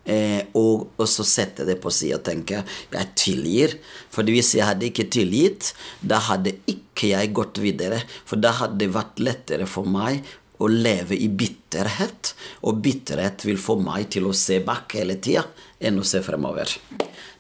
Eh, 0.09 0.41
og, 0.57 0.87
og, 0.97 1.05
så 1.09 1.25
sette 1.27 1.67
det 1.67 1.77
på 1.83 1.91
sida 1.93 2.17
og 2.17 2.25
tenker 2.25 2.65
jeg 2.95 3.13
tilgir. 3.19 3.77
For 4.09 4.25
hvis 4.25 4.55
jeg 4.57 4.65
hadde 4.65 4.89
ikke 4.89 5.09
tilgitt, 5.13 5.73
da 6.01 6.21
hadde 6.31 6.57
ikke 6.69 7.11
jeg 7.13 7.33
gått 7.37 7.61
videre. 7.61 8.01
For 8.25 8.41
da 8.41 8.55
hadde 8.63 8.81
det 8.81 8.93
vært 8.95 9.21
lettere 9.21 9.69
for 9.69 9.89
meg 9.89 10.23
å 10.59 10.67
leve 10.67 11.15
i 11.15 11.29
bitterhet. 11.29 12.33
Og 12.67 12.81
bitterhet 12.83 13.45
vil 13.47 13.59
få 13.61 13.77
meg 13.81 14.09
til 14.15 14.27
å 14.29 14.35
se 14.35 14.59
bak 14.65 14.97
hele 14.97 15.19
tida 15.21 15.45
enn 15.79 16.01
å 16.01 16.07
se 16.07 16.23
fremover. 16.25 16.73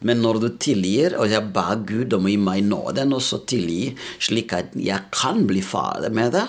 Men 0.05 0.21
når 0.23 0.39
du 0.39 0.47
tilgir, 0.61 1.17
og 1.19 1.27
jeg 1.27 1.49
ba 1.55 1.73
Gud 1.75 2.13
om 2.15 2.29
å 2.29 2.31
gi 2.31 2.37
meg 2.39 2.63
nåden, 2.69 3.11
og 3.17 3.23
så 3.25 3.41
tilgi, 3.49 3.89
slik 4.21 4.55
at 4.55 4.77
jeg 4.79 5.09
kan 5.11 5.43
bli 5.49 5.63
ferdig 5.65 6.13
med 6.15 6.31
det, 6.37 6.45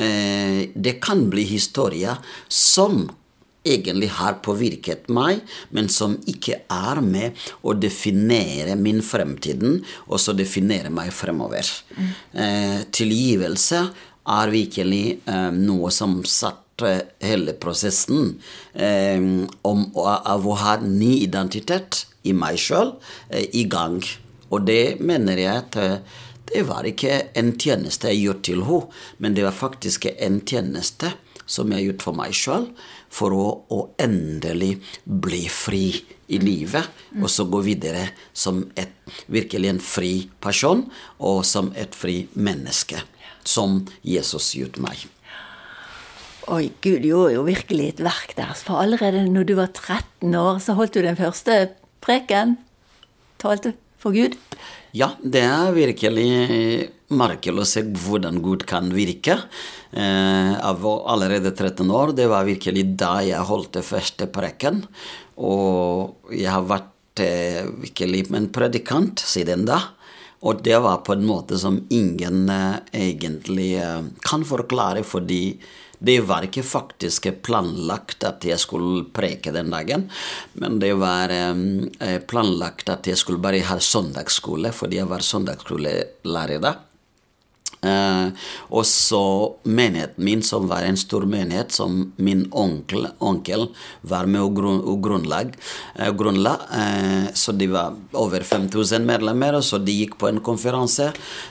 eh, 0.00 0.62
det 0.72 0.96
kan 1.04 1.26
bli 1.28 1.44
historier 1.50 2.16
som 2.48 3.04
egentlig 3.64 4.10
har 4.18 4.38
påvirket 4.44 5.08
meg, 5.12 5.42
men 5.74 5.88
som 5.92 6.16
ikke 6.30 6.60
er 6.70 7.00
med 7.04 7.38
å 7.64 7.74
definere 7.76 8.76
min 8.76 9.02
fremtiden, 9.04 9.80
og 10.08 10.20
så 10.20 10.36
definere 10.36 10.92
meg 10.92 11.12
fremover. 11.16 11.68
Eh, 12.32 12.84
tilgivelse 12.94 13.86
er 14.24 14.52
virkelig 14.52 15.04
eh, 15.24 15.50
noe 15.56 15.92
som 15.92 16.20
satte 16.28 16.94
hele 17.22 17.54
prosessen 17.60 18.34
eh, 18.74 19.20
om, 19.62 19.86
av 19.94 20.46
å 20.46 20.58
ha 20.60 20.76
ny 20.82 21.16
identitet 21.22 22.04
i 22.24 22.34
meg 22.36 22.60
sjøl 22.60 22.96
eh, 23.30 23.48
i 23.52 23.64
gang. 23.70 24.00
Og 24.50 24.66
det 24.68 25.00
mener 25.00 25.40
jeg 25.40 25.64
at 25.64 25.80
eh, 25.80 25.98
det 26.44 26.64
var 26.68 26.86
ikke 26.86 27.30
en 27.40 27.54
tjeneste 27.56 28.10
jeg 28.12 28.26
gjorde 28.26 28.44
til 28.50 28.64
henne, 28.68 29.04
men 29.18 29.36
det 29.36 29.46
var 29.46 29.56
faktisk 29.56 30.10
en 30.12 30.42
tjeneste 30.44 31.14
som 31.46 31.70
jeg 31.70 31.80
har 31.80 31.86
gjort 31.88 32.04
for 32.06 32.18
meg 32.18 32.36
sjøl, 32.36 32.68
for 33.12 33.34
å, 33.36 33.46
å, 33.70 33.80
endelig 34.00 34.78
bli 35.04 35.44
fri 35.52 35.86
i 36.32 36.40
livet, 36.40 36.88
og 37.20 37.28
så 37.30 37.46
gå 37.50 37.60
videre 37.66 38.08
som 38.32 38.62
et, 38.80 38.94
virkelig 39.30 39.74
en 39.74 39.82
fri 39.82 40.12
person, 40.42 40.86
og 41.20 41.44
som 41.46 41.72
et 41.78 41.94
fri 41.94 42.24
menneske, 42.34 43.02
som 43.44 43.82
Jesus 44.02 44.54
gjorde 44.56 44.82
meg. 44.84 45.04
Oi, 46.52 46.68
Gud 46.84 47.06
gjorde 47.08 47.36
jo 47.38 47.44
virkelig 47.46 47.86
et 47.94 48.04
verk 48.04 48.34
der. 48.36 48.52
For 48.58 48.82
allerede 48.82 49.22
når 49.32 49.46
du 49.48 49.54
var 49.56 49.70
13 49.72 50.34
år, 50.36 50.60
så 50.60 50.76
holdt 50.76 50.96
du 50.96 51.00
den 51.04 51.16
første 51.16 51.70
preken. 52.04 52.58
Talte 53.40 53.72
for 54.00 54.12
Gud. 54.12 54.36
Ja, 54.94 55.08
det 55.18 55.40
er 55.42 55.72
virkelig 55.74 56.28
merkelig 57.10 57.64
å 57.64 57.66
se 57.66 57.80
hvordan 57.82 58.36
Gud 58.44 58.62
kan 58.70 58.92
virke. 58.94 59.34
Eh, 59.90 60.52
av 60.54 60.86
allerede 60.86 61.50
13 61.50 61.90
år, 61.90 62.12
det 62.14 62.28
var 62.30 62.46
virkelig 62.46 62.84
da 63.00 63.16
jeg 63.26 63.48
holdt 63.48 63.72
det 63.74 63.82
første 63.88 64.28
preken. 64.30 64.84
Og 65.42 66.30
jeg 66.30 66.46
har 66.46 66.62
vært 66.70 67.24
eh, 67.26 67.66
virkelig 67.88 68.28
en 68.38 68.46
predikant 68.54 69.18
siden 69.18 69.66
da. 69.66 69.80
Og 70.44 70.60
det 70.64 70.76
var 70.84 71.00
på 71.06 71.16
en 71.16 71.24
måte 71.24 71.58
som 71.60 71.78
ingen 71.90 72.48
eh, 72.52 72.76
egentlig 72.92 73.74
eh, 73.80 74.02
kan 74.28 74.44
forklare, 74.44 75.04
fordi 75.06 75.56
det 76.04 76.18
var 76.28 76.44
ikke 76.44 76.64
faktisk 76.66 77.30
planlagt 77.46 78.26
at 78.28 78.44
jeg 78.44 78.60
skulle 78.60 79.06
preke 79.14 79.54
den 79.54 79.72
dagen, 79.72 80.08
men 80.60 80.76
det 80.82 80.92
var 81.00 81.32
eh, 81.32 82.18
planlagt 82.28 82.92
at 82.92 83.08
jeg 83.08 83.20
skulle 83.20 83.40
bare 83.40 83.62
ha 83.64 83.78
søndagsskole, 83.80 84.74
fordi 84.76 85.00
jeg 85.00 85.08
var 85.08 85.24
søndagsskolelærer 85.24 86.60
da. 86.60 86.76
Eh, 87.84 88.48
og 88.72 88.86
så 88.88 89.24
menigheten 89.64 90.24
min, 90.24 90.42
som 90.42 90.68
var 90.70 90.86
en 90.86 90.96
stor 90.96 91.26
menighet, 91.28 91.72
som 91.72 92.12
min 92.16 92.46
onkel, 92.50 93.08
onkel 93.18 93.68
var 94.02 94.28
med 94.30 94.40
og, 94.44 95.02
grunnlag, 95.04 95.54
eh. 95.98 96.08
Eh, 96.08 97.26
så 97.34 97.52
de 97.52 97.66
var 97.66 97.94
over 98.12 98.40
5000 98.40 99.04
medlemmer, 99.06 99.58
og 99.58 99.64
så 99.64 99.78
de 99.78 99.94
gikk 100.00 100.18
på 100.20 100.30
en 100.30 100.40
konferanse. 100.44 101.10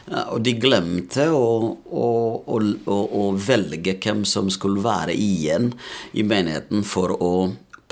Eh, 0.09 0.25
og 0.33 0.41
de 0.45 0.55
glemte 0.59 1.29
å, 1.29 1.73
å, 1.85 2.07
å, 2.45 2.97
å 3.23 3.27
velge 3.37 3.97
hvem 4.03 4.23
som 4.25 4.49
skulle 4.53 4.83
være 4.83 5.15
igjen 5.17 5.71
i 6.13 6.25
menigheten 6.27 6.83
for 6.87 7.13
å 7.13 7.33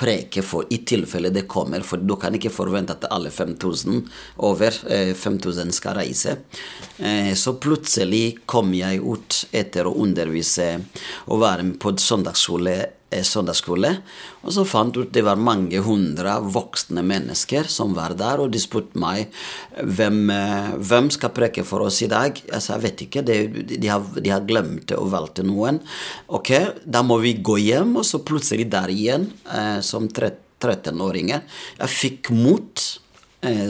preke 0.02 0.42
for 0.46 0.66
i 0.74 0.82
tilfelle 0.88 1.30
det 1.34 1.46
kommer, 1.52 1.84
for 1.86 2.02
du 2.02 2.16
kan 2.20 2.34
ikke 2.38 2.54
forvente 2.54 2.96
at 2.98 3.06
alle 3.14 3.30
5000 3.32 4.02
over 4.48 4.78
5000 5.14 5.68
eh, 5.68 5.76
skal 5.78 6.00
reise. 6.00 6.38
Eh, 6.98 7.34
så 7.38 7.54
plutselig 7.62 8.42
kom 8.50 8.74
jeg 8.74 9.02
ut 9.02 9.44
etter 9.52 9.88
å 9.88 9.94
undervise 10.02 10.72
og 11.30 11.44
være 11.46 11.68
med 11.70 11.78
på 11.82 11.94
søndagsskole 12.02 12.76
søndagsskole. 13.28 13.92
Og 14.42 14.54
så 14.56 14.64
fant 14.68 14.96
ut 14.96 15.12
det 15.14 15.24
var 15.26 15.40
mange 15.40 15.82
hundre 15.84 16.38
voksne 16.54 17.04
mennesker 17.06 17.68
som 17.72 17.96
var 17.98 18.16
der, 18.20 18.42
og 18.42 18.54
de 18.54 18.62
spurte 18.62 19.00
meg 19.02 19.28
hvem, 19.76 20.24
eh, 20.34 20.72
hvem 20.80 21.12
skal 21.14 21.34
preke 21.36 21.66
for 21.68 21.86
oss 21.88 22.02
i 22.06 22.10
dag. 22.12 22.40
Jeg 22.40 22.64
sa 22.64 22.78
jeg 22.78 22.86
vet 22.88 23.06
ikke, 23.08 23.26
de, 23.28 23.38
de, 23.76 23.88
har, 23.92 24.06
de 24.18 24.32
har, 24.32 24.48
glemt 24.48 24.96
å 24.96 25.04
valgte 25.12 25.46
noen. 25.46 25.82
Ok, 26.32 26.54
da 26.86 27.04
må 27.06 27.20
vi 27.22 27.36
gå 27.44 27.60
hjem, 27.62 27.98
og 28.02 28.08
så 28.08 28.24
plutselig 28.26 28.70
der 28.72 28.92
igjen, 28.94 29.30
eh, 29.52 29.80
som 29.86 30.08
13-åringer. 30.10 31.44
Jeg 31.84 31.96
fikk 31.98 32.32
mot 32.34 32.72
eh, 32.80 33.01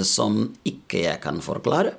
som 0.04 0.42
ikke 0.68 1.06
jeg 1.06 1.20
kan 1.24 1.38
forklare. 1.44 1.94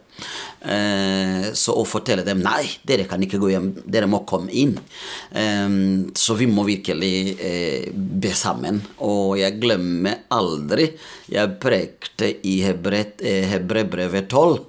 Eh, 0.62 1.48
så 1.58 1.74
å 1.74 1.84
fortelle 1.88 2.22
dem 2.26 2.42
nei, 2.44 2.66
dere 2.86 3.08
kan 3.10 3.22
ikke 3.24 3.40
gå 3.42 3.50
hjem, 3.50 3.70
dere 3.90 4.08
må 4.10 4.22
komme 4.28 4.52
inn. 4.54 4.76
Eh, 5.30 5.78
så 6.14 6.36
vi 6.38 6.48
må 6.50 6.66
virkelig 6.68 7.14
eh, 7.40 7.88
be 7.92 8.34
sammen. 8.36 8.82
Og 9.02 9.38
jeg 9.40 9.58
glemmer 9.62 10.26
aldri 10.32 10.92
Jeg 11.32 11.56
prekte 11.62 12.28
i 12.46 12.58
eh, 12.62 13.44
Hebrebrevet 13.50 14.28
12. 14.28 14.60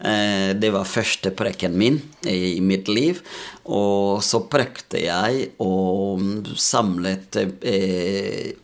Eh, 0.00 0.56
det 0.56 0.70
var 0.72 0.88
første 0.88 1.28
preken 1.36 1.74
min 1.76 1.98
i 2.24 2.60
mitt 2.64 2.88
liv. 2.88 3.20
Og 3.68 4.22
så 4.24 4.40
prekte 4.48 5.02
jeg 5.02 5.50
og 5.60 6.48
samlet 6.56 7.36
eh, 7.40 8.54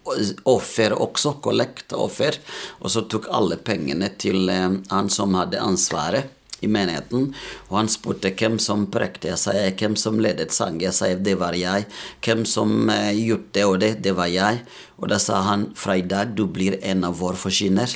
offer 0.49 0.97
også, 0.97 1.37
kollektoffer. 1.45 2.41
Og 2.81 2.93
så 2.93 3.05
tok 3.05 3.29
alle 3.29 3.61
pengene 3.61 4.11
til 4.17 4.49
eh, 4.49 4.81
han 4.89 5.13
som 5.13 5.37
hadde 5.37 5.61
ansvaret 5.61 6.33
i 6.65 6.71
menigheten. 6.73 7.35
Og 7.69 7.79
han 7.83 7.93
spurte 7.93 8.33
hvem 8.33 8.57
som 8.63 8.89
prekte. 8.89 9.35
Jeg 9.35 9.43
sa 9.43 9.53
hvem 9.53 9.97
som 10.01 10.17
ledet 10.17 10.57
sang. 10.57 10.81
Jeg 10.81 10.97
sa 10.97 11.13
det 11.13 11.37
var 11.37 11.53
jeg. 11.53 11.85
Hvem 12.25 12.47
som 12.49 12.89
gjorde 12.89 13.53
det 13.53 13.67
og 13.69 13.81
det, 13.85 13.97
det 14.09 14.17
var 14.17 14.33
jeg. 14.33 14.65
Og 14.97 15.13
da 15.13 15.21
sa 15.21 15.45
han 15.51 15.75
fra 15.77 15.99
i 16.01 16.07
dag 16.07 16.33
du 16.33 16.47
blir 16.49 16.81
en 16.81 17.05
av 17.05 17.21
våre 17.21 17.37
forkynner. 17.37 17.93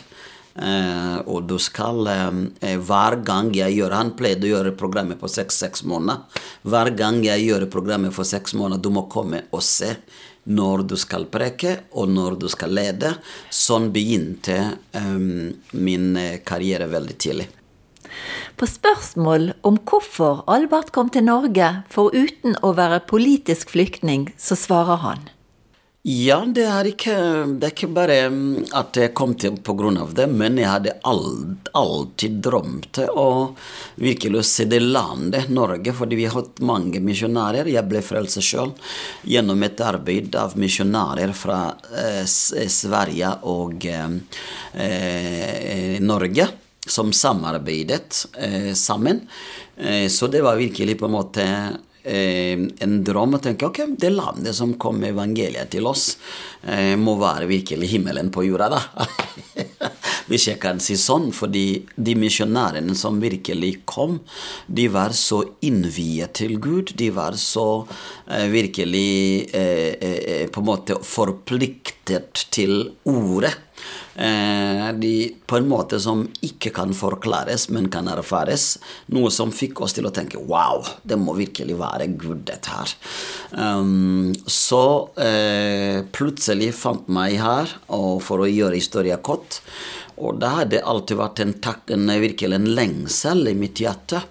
Uh, 0.51 1.23
og 1.31 1.45
du 1.47 1.55
skal 1.63 2.09
uh, 2.11 2.39
Hver 2.83 3.15
gang 3.23 3.53
jeg 3.55 3.77
gjør 3.77 3.93
Han 3.95 4.09
pleide 4.19 4.49
å 4.49 4.51
gjøre 4.51 4.73
programmet 4.75 5.21
på 5.21 5.31
seks-seks 5.31 5.85
måneder. 5.87 6.25
Hver 6.67 6.91
gang 6.99 7.21
jeg 7.23 7.47
gjør 7.47 7.69
programmet 7.71 8.17
for 8.17 8.27
seks 8.27 8.57
måneder, 8.59 8.83
du 8.83 8.91
må 8.91 9.07
komme 9.13 9.45
og 9.55 9.63
se 9.63 9.95
når 10.51 10.83
du 10.91 10.97
skal 10.99 11.29
preke, 11.31 11.77
og 11.95 12.11
når 12.11 12.41
du 12.43 12.49
skal 12.51 12.75
lede. 12.75 13.13
Sånn 13.55 13.91
begynte 13.95 14.57
um, 14.97 15.53
min 15.77 16.15
karriere 16.49 16.89
veldig 16.91 17.17
tidlig. 17.21 17.47
På 18.59 18.67
spørsmål 18.67 19.53
om 19.63 19.79
hvorfor 19.87 20.43
Albert 20.51 20.91
kom 20.97 21.13
til 21.13 21.29
Norge 21.29 21.69
foruten 21.93 22.59
å 22.67 22.73
være 22.75 23.05
politisk 23.09 23.77
flyktning, 23.77 24.33
så 24.37 24.59
svarer 24.59 25.05
han. 25.05 25.29
Ja, 26.03 26.39
det 26.49 26.63
er, 26.65 26.87
ikke, 26.89 27.15
det 27.61 27.67
er 27.67 27.73
ikke 27.75 27.89
bare 27.93 28.15
mm, 28.33 28.71
at 28.73 28.97
jeg 28.97 29.13
kom 29.13 29.35
til 29.37 29.59
av 29.61 30.15
det, 30.17 30.27
men 30.33 30.57
jeg 30.57 30.71
hadde 30.71 30.95
alt, 31.05 31.69
alltid 31.77 32.39
drømt 32.41 33.03
å 33.05 33.53
virkelig 34.01 34.47
se 34.49 34.65
det 34.65 34.79
landet, 34.81 35.51
Norge, 35.53 35.93
fordi 35.93 36.17
vi 36.17 36.25
har 36.25 36.39
hatt 36.39 36.63
mange 36.65 37.03
misjonærer. 37.05 37.69
Jeg 37.69 37.85
ble 37.85 38.01
frelst 38.01 38.41
sjøl 38.41 38.73
gjennom 39.29 39.61
et 39.63 39.81
arbeid 39.85 40.33
av 40.41 40.57
misjonærer 40.57 41.35
fra 41.37 41.77
eh, 41.93 42.25
Sverige 42.25 43.35
og 43.53 43.85
eh, 43.85 44.17
eh, 44.81 46.01
Norge 46.01 46.49
som 46.81 47.13
samarbeidet 47.13 48.25
eh, 48.41 48.73
sammen. 48.73 49.21
Eh, 49.77 50.09
så 50.09 50.33
det 50.33 50.41
var 50.49 50.57
virkelig 50.57 50.97
på 50.97 51.13
en 51.13 51.17
måte 51.19 51.45
Eh, 51.45 51.90
en 52.11 52.99
drøm 53.07 53.37
og 53.39 53.43
tenke 53.45 53.69
ok, 53.69 53.83
det 54.01 54.13
landet 54.15 54.57
som 54.57 54.75
kom 54.81 55.01
med 55.03 55.15
evangeliet 55.15 55.71
til 55.73 55.87
oss, 55.91 56.17
eh, 56.65 56.97
må 56.99 57.17
være 57.21 57.51
virkelig 57.51 57.93
himmelen 57.95 58.33
på 58.35 58.47
jorda, 58.49 58.71
da. 58.77 59.09
Hvis 60.31 60.47
jeg 60.47 60.61
kan 60.63 60.79
si 60.83 60.97
sånn, 61.01 61.31
fordi 61.35 61.83
de 61.99 62.15
misjonærene 62.19 62.95
som 62.99 63.19
virkelig 63.23 63.81
kom, 63.91 64.21
de 64.67 64.87
var 64.93 65.15
så 65.19 65.43
innviet 65.67 66.37
til 66.39 66.57
Gud. 66.63 66.95
De 66.97 67.11
var 67.15 67.39
så 67.41 67.67
eh, 68.31 68.47
virkelig 68.53 69.51
eh, 69.51 69.91
eh, 69.99 70.47
på 70.51 70.63
en 70.63 70.71
måte 70.71 71.01
forpliktet 71.05 72.47
til 72.55 72.93
ordet. 73.11 73.57
Eh, 74.15 74.93
de, 74.95 75.13
på 75.47 75.57
en 75.57 75.69
måte 75.71 76.01
som 76.03 76.25
ikke 76.45 76.73
kan 76.77 76.91
forklares, 76.97 77.69
men 77.73 77.89
kan 77.93 78.09
erfares. 78.11 78.75
Noe 79.15 79.31
som 79.33 79.53
fikk 79.55 79.81
oss 79.85 79.95
til 79.97 80.09
å 80.09 80.13
tenke 80.15 80.41
wow, 80.51 80.85
det 81.07 81.17
må 81.21 81.37
virkelig 81.39 81.79
være 81.81 82.11
Gud, 82.21 82.43
dette 82.51 82.75
her. 82.75 82.93
Um, 83.55 84.35
så 84.45 84.83
eh, 85.21 86.03
plutselig 86.13 86.73
fant 86.77 87.09
meg 87.09 87.39
her, 87.41 87.73
og 87.89 88.21
for 88.27 88.45
å 88.45 88.51
gjøre 88.51 88.77
historien 88.77 89.23
kort. 89.25 89.63
Og 90.21 90.41
det 90.41 90.53
hadde 90.53 90.85
alltid 90.85 91.21
vært 91.21 91.43
en, 91.45 91.55
takk, 91.65 91.91
en, 91.97 92.07
virkelig 92.23 92.59
en 92.59 92.71
lengsel 92.77 93.49
i 93.51 93.57
mitt 93.57 93.81
hjerte 93.81 94.23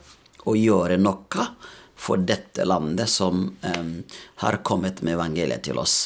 å 0.46 0.56
gjøre 0.56 1.00
noe 1.02 1.48
for 2.00 2.22
dette 2.24 2.64
landet 2.64 3.12
som 3.12 3.50
eh, 3.66 4.20
har 4.44 4.62
kommet 4.64 5.02
med 5.04 5.18
evangeliet 5.18 5.66
til 5.68 5.82
oss. 5.82 5.98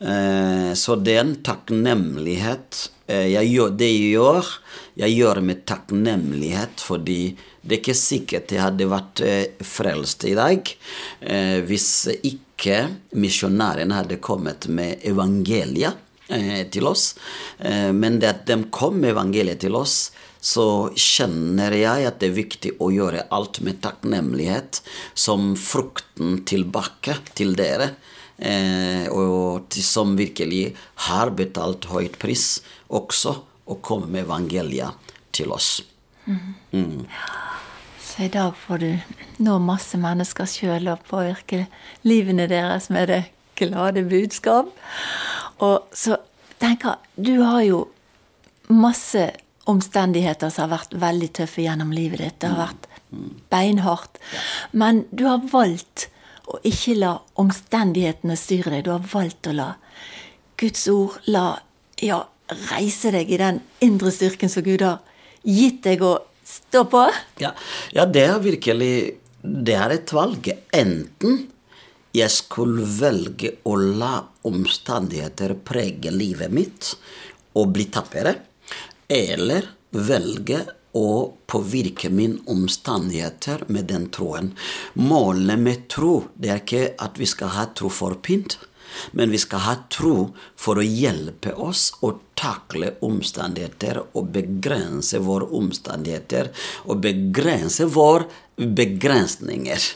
Eh, 0.00 0.72
så 0.74 0.96
det 0.98 1.14
er 1.14 1.22
en 1.22 1.36
takknemlighet 1.46 2.88
Eh, 3.08 3.30
jeg 3.32 3.54
gjør 3.54 3.76
det 3.80 3.88
jeg 3.88 4.08
gjør, 4.12 4.48
jeg 5.00 5.14
gjør 5.16 5.40
med 5.48 5.62
takknemlighet, 5.68 6.82
fordi 6.84 7.20
det 7.62 7.78
er 7.78 7.80
ikke 7.80 7.96
sikkert 7.96 8.52
jeg 8.52 8.60
hadde 8.60 8.88
vært 8.90 9.22
eh, 9.24 9.64
frelst 9.64 10.26
i 10.28 10.34
dag 10.36 10.68
eh, 11.24 11.58
hvis 11.64 11.88
ikke 12.12 12.82
misjonærene 13.16 13.96
hadde 13.96 14.20
kommet 14.24 14.68
med 14.68 15.06
evangeliet 15.08 16.04
til 16.28 16.88
oss. 16.88 17.14
Men 17.58 18.18
det 18.20 18.28
at 18.28 18.42
de 18.48 18.58
kom 18.74 18.98
med 19.00 19.14
evangeliet 19.14 19.62
til 19.64 19.78
oss, 19.78 20.10
så 20.44 20.90
kjenner 20.94 21.74
jeg 21.74 22.04
at 22.06 22.20
det 22.20 22.28
er 22.28 22.36
viktig 22.36 22.72
å 22.84 22.90
gjøre 22.94 23.24
alt 23.34 23.62
med 23.64 23.80
takknemlighet 23.82 24.82
som 25.18 25.54
frukten 25.58 26.42
tilbake 26.48 27.16
til 27.38 27.56
dere. 27.58 27.94
og 29.10 29.74
som 29.74 30.14
virkelig 30.16 30.76
har 31.08 31.32
betalt 31.34 31.88
høyt 31.90 32.20
pris 32.22 32.60
også 32.88 33.34
å 33.66 33.78
komme 33.82 34.12
med 34.12 34.26
evangeliet 34.28 35.14
til 35.32 35.52
oss. 35.52 35.80
Mm. 36.28 36.54
Mm. 36.72 37.06
Så 38.00 38.22
i 38.22 38.28
dag 38.28 38.56
får 38.56 38.78
du 38.78 38.90
nå 39.44 39.58
masse 39.62 39.98
mennesker 40.00 40.48
sjøl 40.48 40.90
og 40.92 41.04
påvirke 41.08 41.66
livene 42.08 42.48
deres 42.50 42.88
med 42.92 43.08
det 43.12 43.22
glade 43.58 44.04
budskap. 44.08 44.70
Og 45.64 45.88
så 45.96 46.18
tenker 46.62 46.94
jeg, 46.94 47.14
du 47.28 47.34
har 47.42 47.62
jo 47.66 47.82
masse 48.68 49.24
omstendigheter 49.68 50.52
som 50.52 50.68
har 50.68 50.78
vært 50.78 50.94
veldig 51.00 51.28
tøffe 51.40 51.64
gjennom 51.64 51.90
livet 51.92 52.22
ditt. 52.22 52.38
Det 52.40 52.52
har 52.52 52.70
vært 52.70 52.88
beinhardt. 53.52 54.20
Men 54.72 55.04
du 55.10 55.26
har 55.28 55.44
valgt 55.52 56.08
å 56.48 56.60
ikke 56.66 56.96
la 56.96 57.18
omstendighetene 57.40 58.36
styre 58.38 58.72
deg. 58.72 58.86
Du 58.86 58.94
har 58.94 59.04
valgt 59.12 59.50
å 59.50 59.56
la 59.56 59.72
Guds 60.58 60.88
ord 60.90 61.18
la 61.30 61.52
ja, 62.02 62.22
reise 62.70 63.12
deg 63.14 63.30
i 63.30 63.38
den 63.38 63.60
indre 63.84 64.10
styrken 64.14 64.50
som 64.50 64.64
Gud 64.66 64.82
har 64.82 65.02
gitt 65.44 65.82
deg 65.84 66.02
å 66.02 66.16
stå 66.48 66.84
på? 66.90 67.04
Ja, 67.42 67.52
ja 67.94 68.06
det 68.08 68.26
er 68.26 68.42
virkelig 68.42 68.94
Det 69.38 69.74
er 69.78 69.92
et 69.94 70.10
valg. 70.12 70.48
Enten 70.74 71.44
jeg 72.16 72.32
skulle 72.32 72.86
velge 72.98 73.54
å 73.68 73.76
la 73.76 74.14
omstendigheter 74.48 75.54
prege 75.64 76.12
livet 76.14 76.52
mitt 76.52 76.94
og 77.58 77.74
bli 77.74 77.88
tappere, 77.92 78.34
eller 79.08 79.68
velge 79.90 80.62
å 80.98 81.32
påvirke 81.46 82.10
mine 82.10 82.40
omstendigheter 82.48 83.66
med 83.68 83.88
den 83.92 84.08
troen. 84.14 84.52
Målet 84.94 85.60
med 85.60 85.86
tro 85.92 86.24
det 86.34 86.52
er 86.52 86.62
ikke 86.62 86.82
at 87.04 87.20
vi 87.20 87.28
skal 87.28 87.54
ha 87.54 87.68
tro 87.76 87.92
for 87.92 88.18
pynt, 88.24 88.58
Men 89.12 89.30
vi 89.30 89.38
skal 89.38 89.60
ha 89.60 89.74
tro 89.92 90.30
for 90.56 90.80
å 90.80 90.84
hjelpe 90.84 91.52
oss 91.52 91.90
å 92.00 92.14
takle 92.38 92.94
omstendigheter 93.04 94.00
og 94.16 94.30
begrense 94.32 95.20
våre 95.22 95.48
omstendigheter 95.58 96.48
og 96.86 97.02
begrense 97.04 97.84
våre 97.84 98.24
begrensninger. 98.56 99.90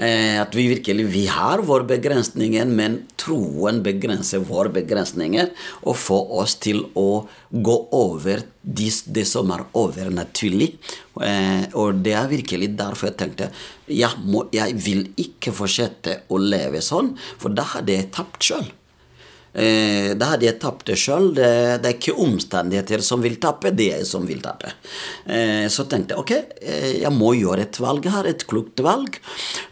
Eh, 0.00 0.38
at 0.40 0.54
vi 0.56 0.64
virkelig 0.70 1.04
vi 1.12 1.26
har 1.28 1.60
våre 1.68 1.84
begrensninger, 1.84 2.64
men 2.64 3.02
troen 3.20 3.82
begrenser 3.84 4.40
våre 4.48 4.72
begrensninger 4.72 5.50
og 5.82 5.98
får 6.00 6.32
oss 6.40 6.56
til 6.64 6.86
å 6.96 7.26
gå 7.52 7.76
over 7.92 8.46
det, 8.62 9.26
som 9.28 9.52
er 9.52 9.66
overnaturlig. 9.76 10.70
Eh, 11.20 11.68
og 11.76 12.00
det 12.00 12.16
er 12.16 12.32
virkelig 12.32 12.72
derfor 12.80 13.10
jeg 13.10 13.18
tenkte 13.20 13.50
jeg, 13.90 14.24
må, 14.24 14.46
jeg 14.54 14.76
vil 14.80 15.04
ikke 15.20 15.52
fortsette 15.52 16.22
å 16.32 16.40
leve 16.40 16.80
sånn, 16.84 17.12
for 17.36 17.52
da 17.52 17.66
hadde 17.74 17.98
jeg 17.98 18.12
tapt 18.16 18.46
sjøl. 18.46 18.70
Eh, 19.52 20.12
da 20.14 20.32
hadde 20.32 20.46
jeg 20.46 20.60
tapt 20.62 20.86
det 20.90 20.98
sjøl. 21.00 21.30
Det, 21.36 21.50
det, 21.82 21.88
er 21.90 21.96
ikke 21.96 22.18
omstendigheter 22.22 23.04
som 23.04 23.22
vil 23.24 23.38
tappe, 23.42 23.72
det 23.74 23.88
er 23.90 24.02
jeg 24.02 24.10
som 24.12 24.26
vil 24.28 24.42
tappe. 24.44 24.72
Eh, 25.26 25.66
så 25.72 25.86
tenkte 25.90 26.14
jeg 26.14 26.24
ok, 26.24 26.34
eh, 26.62 26.90
jeg 27.02 27.14
må 27.14 27.34
gjøre 27.38 27.66
et 27.66 27.80
valg 27.82 28.10
her, 28.12 28.30
et 28.30 28.46
klokt 28.50 28.82
valg, 28.84 29.18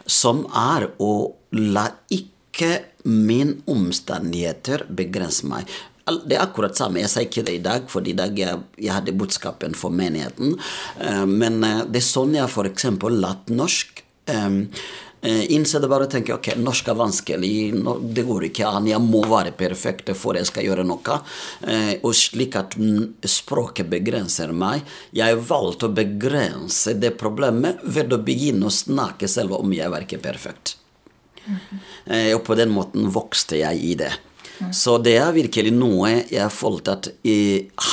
som 0.05 0.45
er 0.51 0.89
å 0.99 1.13
la 1.55 1.87
ikke 2.13 2.73
min 3.07 3.61
omstendigheter 3.69 4.83
begrense 4.91 5.47
meg. 5.47 5.69
Det 6.09 6.35
er 6.35 6.41
akkurat 6.41 6.73
samme. 6.75 7.03
Jeg 7.03 7.11
sier 7.11 7.27
ikke 7.27 7.45
det 7.45 7.55
i 7.59 7.63
dag, 7.63 7.85
for 7.87 8.05
i 8.05 8.15
dag 8.17 8.33
jeg, 8.37 8.61
jeg 8.81 8.93
hadde 8.95 9.13
budskapen 9.15 9.77
for 9.77 9.93
menigheten. 9.93 10.57
Eh, 10.99 11.25
men 11.29 11.63
eh, 11.63 11.85
det 11.87 12.01
er 12.01 12.07
sånn 12.09 12.35
jeg 12.35 12.49
f.eks. 12.49 12.89
latt 13.15 13.53
norsk 13.53 14.03
Eh, 14.29 14.49
innse 15.21 15.79
det 15.79 15.89
bare 15.91 16.05
og 16.07 16.11
tenke 16.13 16.33
ok, 16.35 16.53
norsk 16.61 16.89
er 16.91 16.97
vanskelig, 16.99 17.51
det 18.15 18.23
går 18.27 18.45
ikke 18.49 18.67
an, 18.69 18.87
jeg 18.87 19.01
må 19.03 19.23
være 19.27 19.51
perfekt 19.57 20.11
for 20.15 20.37
jeg 20.39 20.47
skal 20.47 20.67
gjøre 20.67 20.85
noe. 20.87 21.17
Eh, 21.67 21.93
og 21.99 22.15
slik 22.15 22.55
at 22.59 22.77
språket 23.27 23.89
begrenser 23.91 24.53
meg. 24.55 24.87
Jeg 25.15 25.41
valgte 25.49 25.89
å 25.89 25.95
begrense 25.95 26.95
det 26.95 27.15
problemet 27.19 27.83
ved 27.83 28.15
å 28.15 28.21
begynne 28.23 28.69
å 28.69 28.73
snakke 28.73 29.27
selv 29.27 29.57
om 29.59 29.75
jeg 29.75 29.91
var 29.91 30.07
ikke 30.07 30.21
perfekt. 30.23 30.77
Eh, 32.05 32.31
og 32.35 32.43
på 32.47 32.55
den 32.59 32.71
måten 32.71 33.09
vokste 33.11 33.59
jeg 33.63 33.83
i 33.91 33.95
det. 33.99 34.13
Så 34.75 34.97
det 35.03 35.15
er 35.21 35.35
virkelig 35.35 35.71
noe 35.75 36.11
jeg 36.27 36.51
følte 36.51 36.95
at 36.97 37.09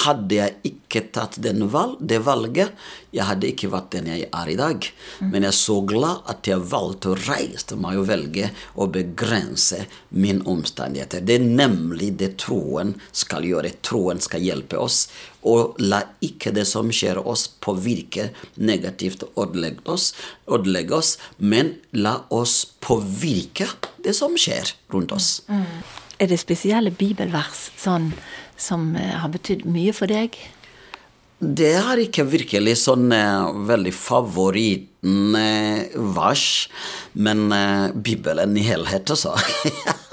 hadde 0.02 0.38
jeg 0.38 0.72
ikke 0.72 1.04
tatt 1.14 1.38
valg, 1.70 1.98
det 2.00 2.18
valget, 2.24 2.72
jeg 3.16 3.24
hadde 3.24 3.48
ikke 3.48 3.70
vært 3.72 3.92
den 3.94 4.08
jeg 4.10 4.26
er 4.28 4.50
i 4.50 4.56
dag. 4.58 4.88
Men 5.22 5.46
jeg 5.46 5.52
er 5.52 5.56
så 5.56 5.76
glad 5.88 6.26
at 6.30 6.48
jeg 6.48 6.66
valgte 6.72 7.12
å 7.12 7.18
reise 7.26 7.78
meg 7.80 8.00
og 8.00 8.08
velge 8.10 8.50
å 8.74 8.88
begrense 8.92 9.84
min 10.10 10.42
omstendigheter. 10.44 11.24
Det 11.24 11.38
er 11.38 11.46
nemlig 11.46 12.12
det 12.20 12.34
troen 12.42 12.94
skal 13.12 13.46
gjøre. 13.48 13.72
Troen 13.86 14.20
skal 14.22 14.44
hjelpe 14.44 14.80
oss. 14.82 15.06
Og 15.46 15.78
la 15.80 16.02
ikke 16.24 16.52
det 16.52 16.66
som 16.68 16.90
skjer 16.92 17.22
oss, 17.22 17.46
påvirke 17.62 18.32
negativt 18.58 19.22
og 19.28 19.44
ødelegge 19.46 19.86
oss, 19.94 20.10
ødelegge 20.50 20.96
oss, 20.98 21.16
men 21.38 21.76
la 21.94 22.18
oss 22.34 22.64
påvirke 22.82 23.70
det 24.02 24.16
som 24.18 24.34
skjer 24.38 24.74
rundt 24.92 25.14
oss. 25.14 25.38
Mm. 25.48 26.04
Er 26.16 26.30
det 26.30 26.38
spesielle 26.40 26.92
bibelvers 26.96 27.70
sånn, 27.76 28.12
som 28.56 28.94
eh, 28.96 29.16
har 29.20 29.32
betydd 29.34 29.66
mye 29.68 29.92
for 29.96 30.08
deg? 30.08 30.38
Det 31.36 31.74
er 31.76 32.00
ikke 32.00 32.24
virkelig 32.32 32.78
sånn 32.80 33.10
uh, 33.12 33.52
veldig 33.68 33.92
favoritten 33.92 35.36
uh, 35.36 35.98
vers, 36.16 36.46
men 37.12 37.52
Bibelen 38.00 38.56
i 38.56 38.64
helhet, 38.64 39.12
altså. 39.12 39.36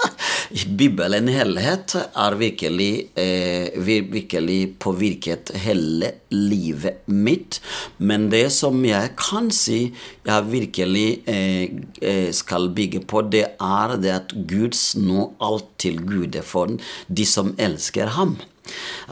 Bibelen 0.52 1.28
i 1.28 1.34
helhet 1.38 1.94
er 1.96 2.36
virkelig, 2.38 3.08
eh, 3.16 3.70
virkelig 4.12 4.76
påvirket 4.78 5.52
hele 5.64 6.12
livet 6.30 7.06
mitt. 7.06 7.60
Men 7.98 8.28
det 8.30 8.52
som 8.52 8.84
jeg 8.84 9.14
kan 9.16 9.50
si 9.50 9.92
jeg 10.26 10.50
virkelig 10.50 11.22
eh, 11.26 12.30
skal 12.32 12.70
bygge 12.74 13.04
på, 13.06 13.22
det 13.22 13.46
er 13.60 13.96
det 13.96 14.14
at 14.14 14.34
Gud 14.48 14.74
snur 14.74 15.32
alt 15.40 15.70
til 15.78 16.00
Gud 16.04 16.40
for 16.42 16.76
de 17.08 17.26
som 17.26 17.54
elsker 17.58 18.06
ham. 18.18 18.36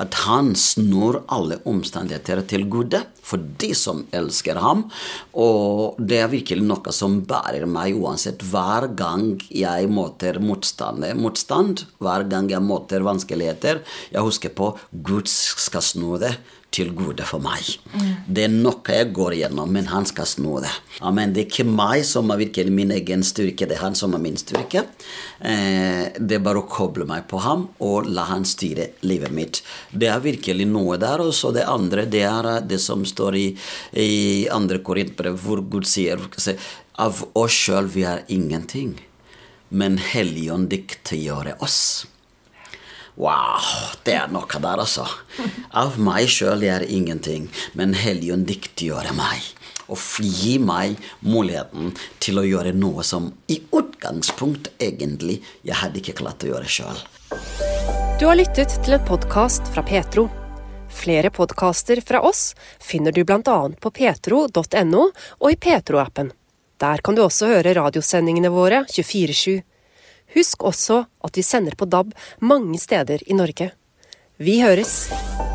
At 0.00 0.14
han 0.24 0.52
snur 0.58 1.22
alle 1.32 1.58
omstendigheter 1.68 2.42
til 2.48 2.66
gode 2.72 3.02
for 3.22 3.42
de 3.60 3.72
som 3.78 4.04
elsker 4.14 4.60
ham. 4.60 4.86
Og 5.38 5.98
det 6.00 6.22
er 6.22 6.32
virkelig 6.32 6.64
noe 6.66 6.94
som 6.94 7.20
bærer 7.28 7.66
meg 7.70 7.98
uansett. 7.98 8.42
Hver 8.52 8.88
gang 8.98 9.36
jeg 9.52 9.90
møter 9.92 10.40
motstand, 10.42 11.84
hver 12.02 12.26
gang 12.30 12.50
jeg 12.52 12.64
møter 12.64 13.04
vanskeligheter, 13.06 13.84
jeg 14.12 14.26
husker 14.26 14.56
på 14.56 14.72
Gud 14.92 15.28
skal 15.30 15.84
snu 15.84 16.16
det 16.22 16.36
til 16.72 16.92
gode 16.96 17.24
for 17.28 17.42
meg. 17.44 17.66
Mm. 17.92 18.08
Det 18.26 18.46
er 18.46 18.54
noe 18.54 18.96
jeg 18.96 19.10
går 19.14 19.36
igjennom, 19.36 19.70
men 19.72 19.90
han 19.92 20.06
skal 20.08 20.28
snu 20.28 20.56
det. 20.64 20.72
Amen. 21.04 21.34
Det 21.34 21.44
er 21.44 21.50
ikke 21.50 21.68
meg 21.68 22.04
som 22.08 22.32
er 22.32 22.40
virkelig 22.40 22.74
min 22.74 22.94
egen 22.96 23.24
styrke, 23.26 23.68
det 23.68 23.76
er 23.76 23.84
han 23.84 23.98
som 23.98 24.16
er 24.16 24.22
min 24.24 24.38
styrke. 24.40 24.86
Eh, 25.40 26.12
det 26.18 26.38
er 26.38 26.44
bare 26.44 26.62
å 26.62 26.68
koble 26.70 27.06
meg 27.08 27.26
på 27.30 27.40
ham 27.44 27.66
og 27.84 28.08
la 28.08 28.26
han 28.30 28.46
styre 28.48 28.92
livet 29.06 29.34
mitt. 29.34 29.62
Det 29.92 30.08
er 30.10 30.24
virkelig 30.24 30.68
noe 30.70 30.98
der. 31.00 31.22
Og 31.22 31.34
så 31.36 31.52
det 31.54 31.68
andre, 31.68 32.06
det 32.10 32.24
er 32.28 32.52
det 32.66 32.80
som 32.82 33.04
står 33.08 33.38
i, 33.38 33.48
i 33.98 34.12
andre 34.52 34.80
korintbrev, 34.84 35.36
hvor 35.42 35.62
Gud 35.62 35.88
sier 35.88 36.20
av 37.00 37.22
oss 37.38 37.56
sjøl 37.56 37.88
vi 37.92 38.04
er 38.08 38.24
ingenting, 38.32 38.96
men 39.72 39.98
Helligånd 40.00 40.68
diktegjør 40.72 41.54
oss. 41.64 42.06
Wow, 43.20 43.60
det 44.06 44.14
er 44.16 44.30
noe 44.32 44.48
der, 44.48 44.80
altså. 44.80 45.04
Av 45.76 45.98
meg 46.00 46.30
sjøl 46.32 46.64
er 46.64 46.84
ingenting, 46.88 47.50
men 47.76 47.92
Helligånd 47.98 48.46
dyktiggjør 48.48 49.10
meg. 49.16 49.44
Og 49.92 49.98
gi 50.24 50.56
meg 50.62 50.96
muligheten 51.20 51.92
til 52.22 52.40
å 52.40 52.46
gjøre 52.46 52.72
noe 52.72 53.04
som 53.04 53.28
i 53.52 53.58
utgangspunkt 53.74 54.70
egentlig 54.80 55.42
jeg 55.66 55.76
hadde 55.82 56.00
ikke 56.00 56.16
klart 56.22 56.46
å 56.46 56.54
gjøre 56.54 56.70
sjøl. 56.70 57.02
Du 58.20 58.28
har 58.28 58.38
lyttet 58.38 58.78
til 58.84 58.96
en 58.96 59.04
podkast 59.04 59.68
fra 59.74 59.84
Petro. 59.84 60.28
Flere 60.92 61.32
podkaster 61.34 62.00
fra 62.04 62.20
oss 62.24 62.52
finner 62.80 63.12
du 63.12 63.24
bl.a. 63.24 63.58
på 63.80 63.90
petro.no 63.90 65.04
og 65.10 65.48
i 65.50 65.56
Petro-appen. 65.56 66.32
Der 66.80 67.02
kan 67.04 67.16
du 67.16 67.22
også 67.24 67.48
høre 67.50 67.74
radiosendingene 67.76 68.50
våre 68.52 68.84
24-7. 68.88 69.60
Husk 70.34 70.62
også 70.62 71.04
at 71.24 71.36
vi 71.36 71.42
sender 71.42 71.76
på 71.78 71.84
DAB 71.84 72.12
mange 72.40 72.78
steder 72.78 73.18
i 73.26 73.36
Norge. 73.36 73.70
Vi 74.38 74.60
høres! 74.64 75.51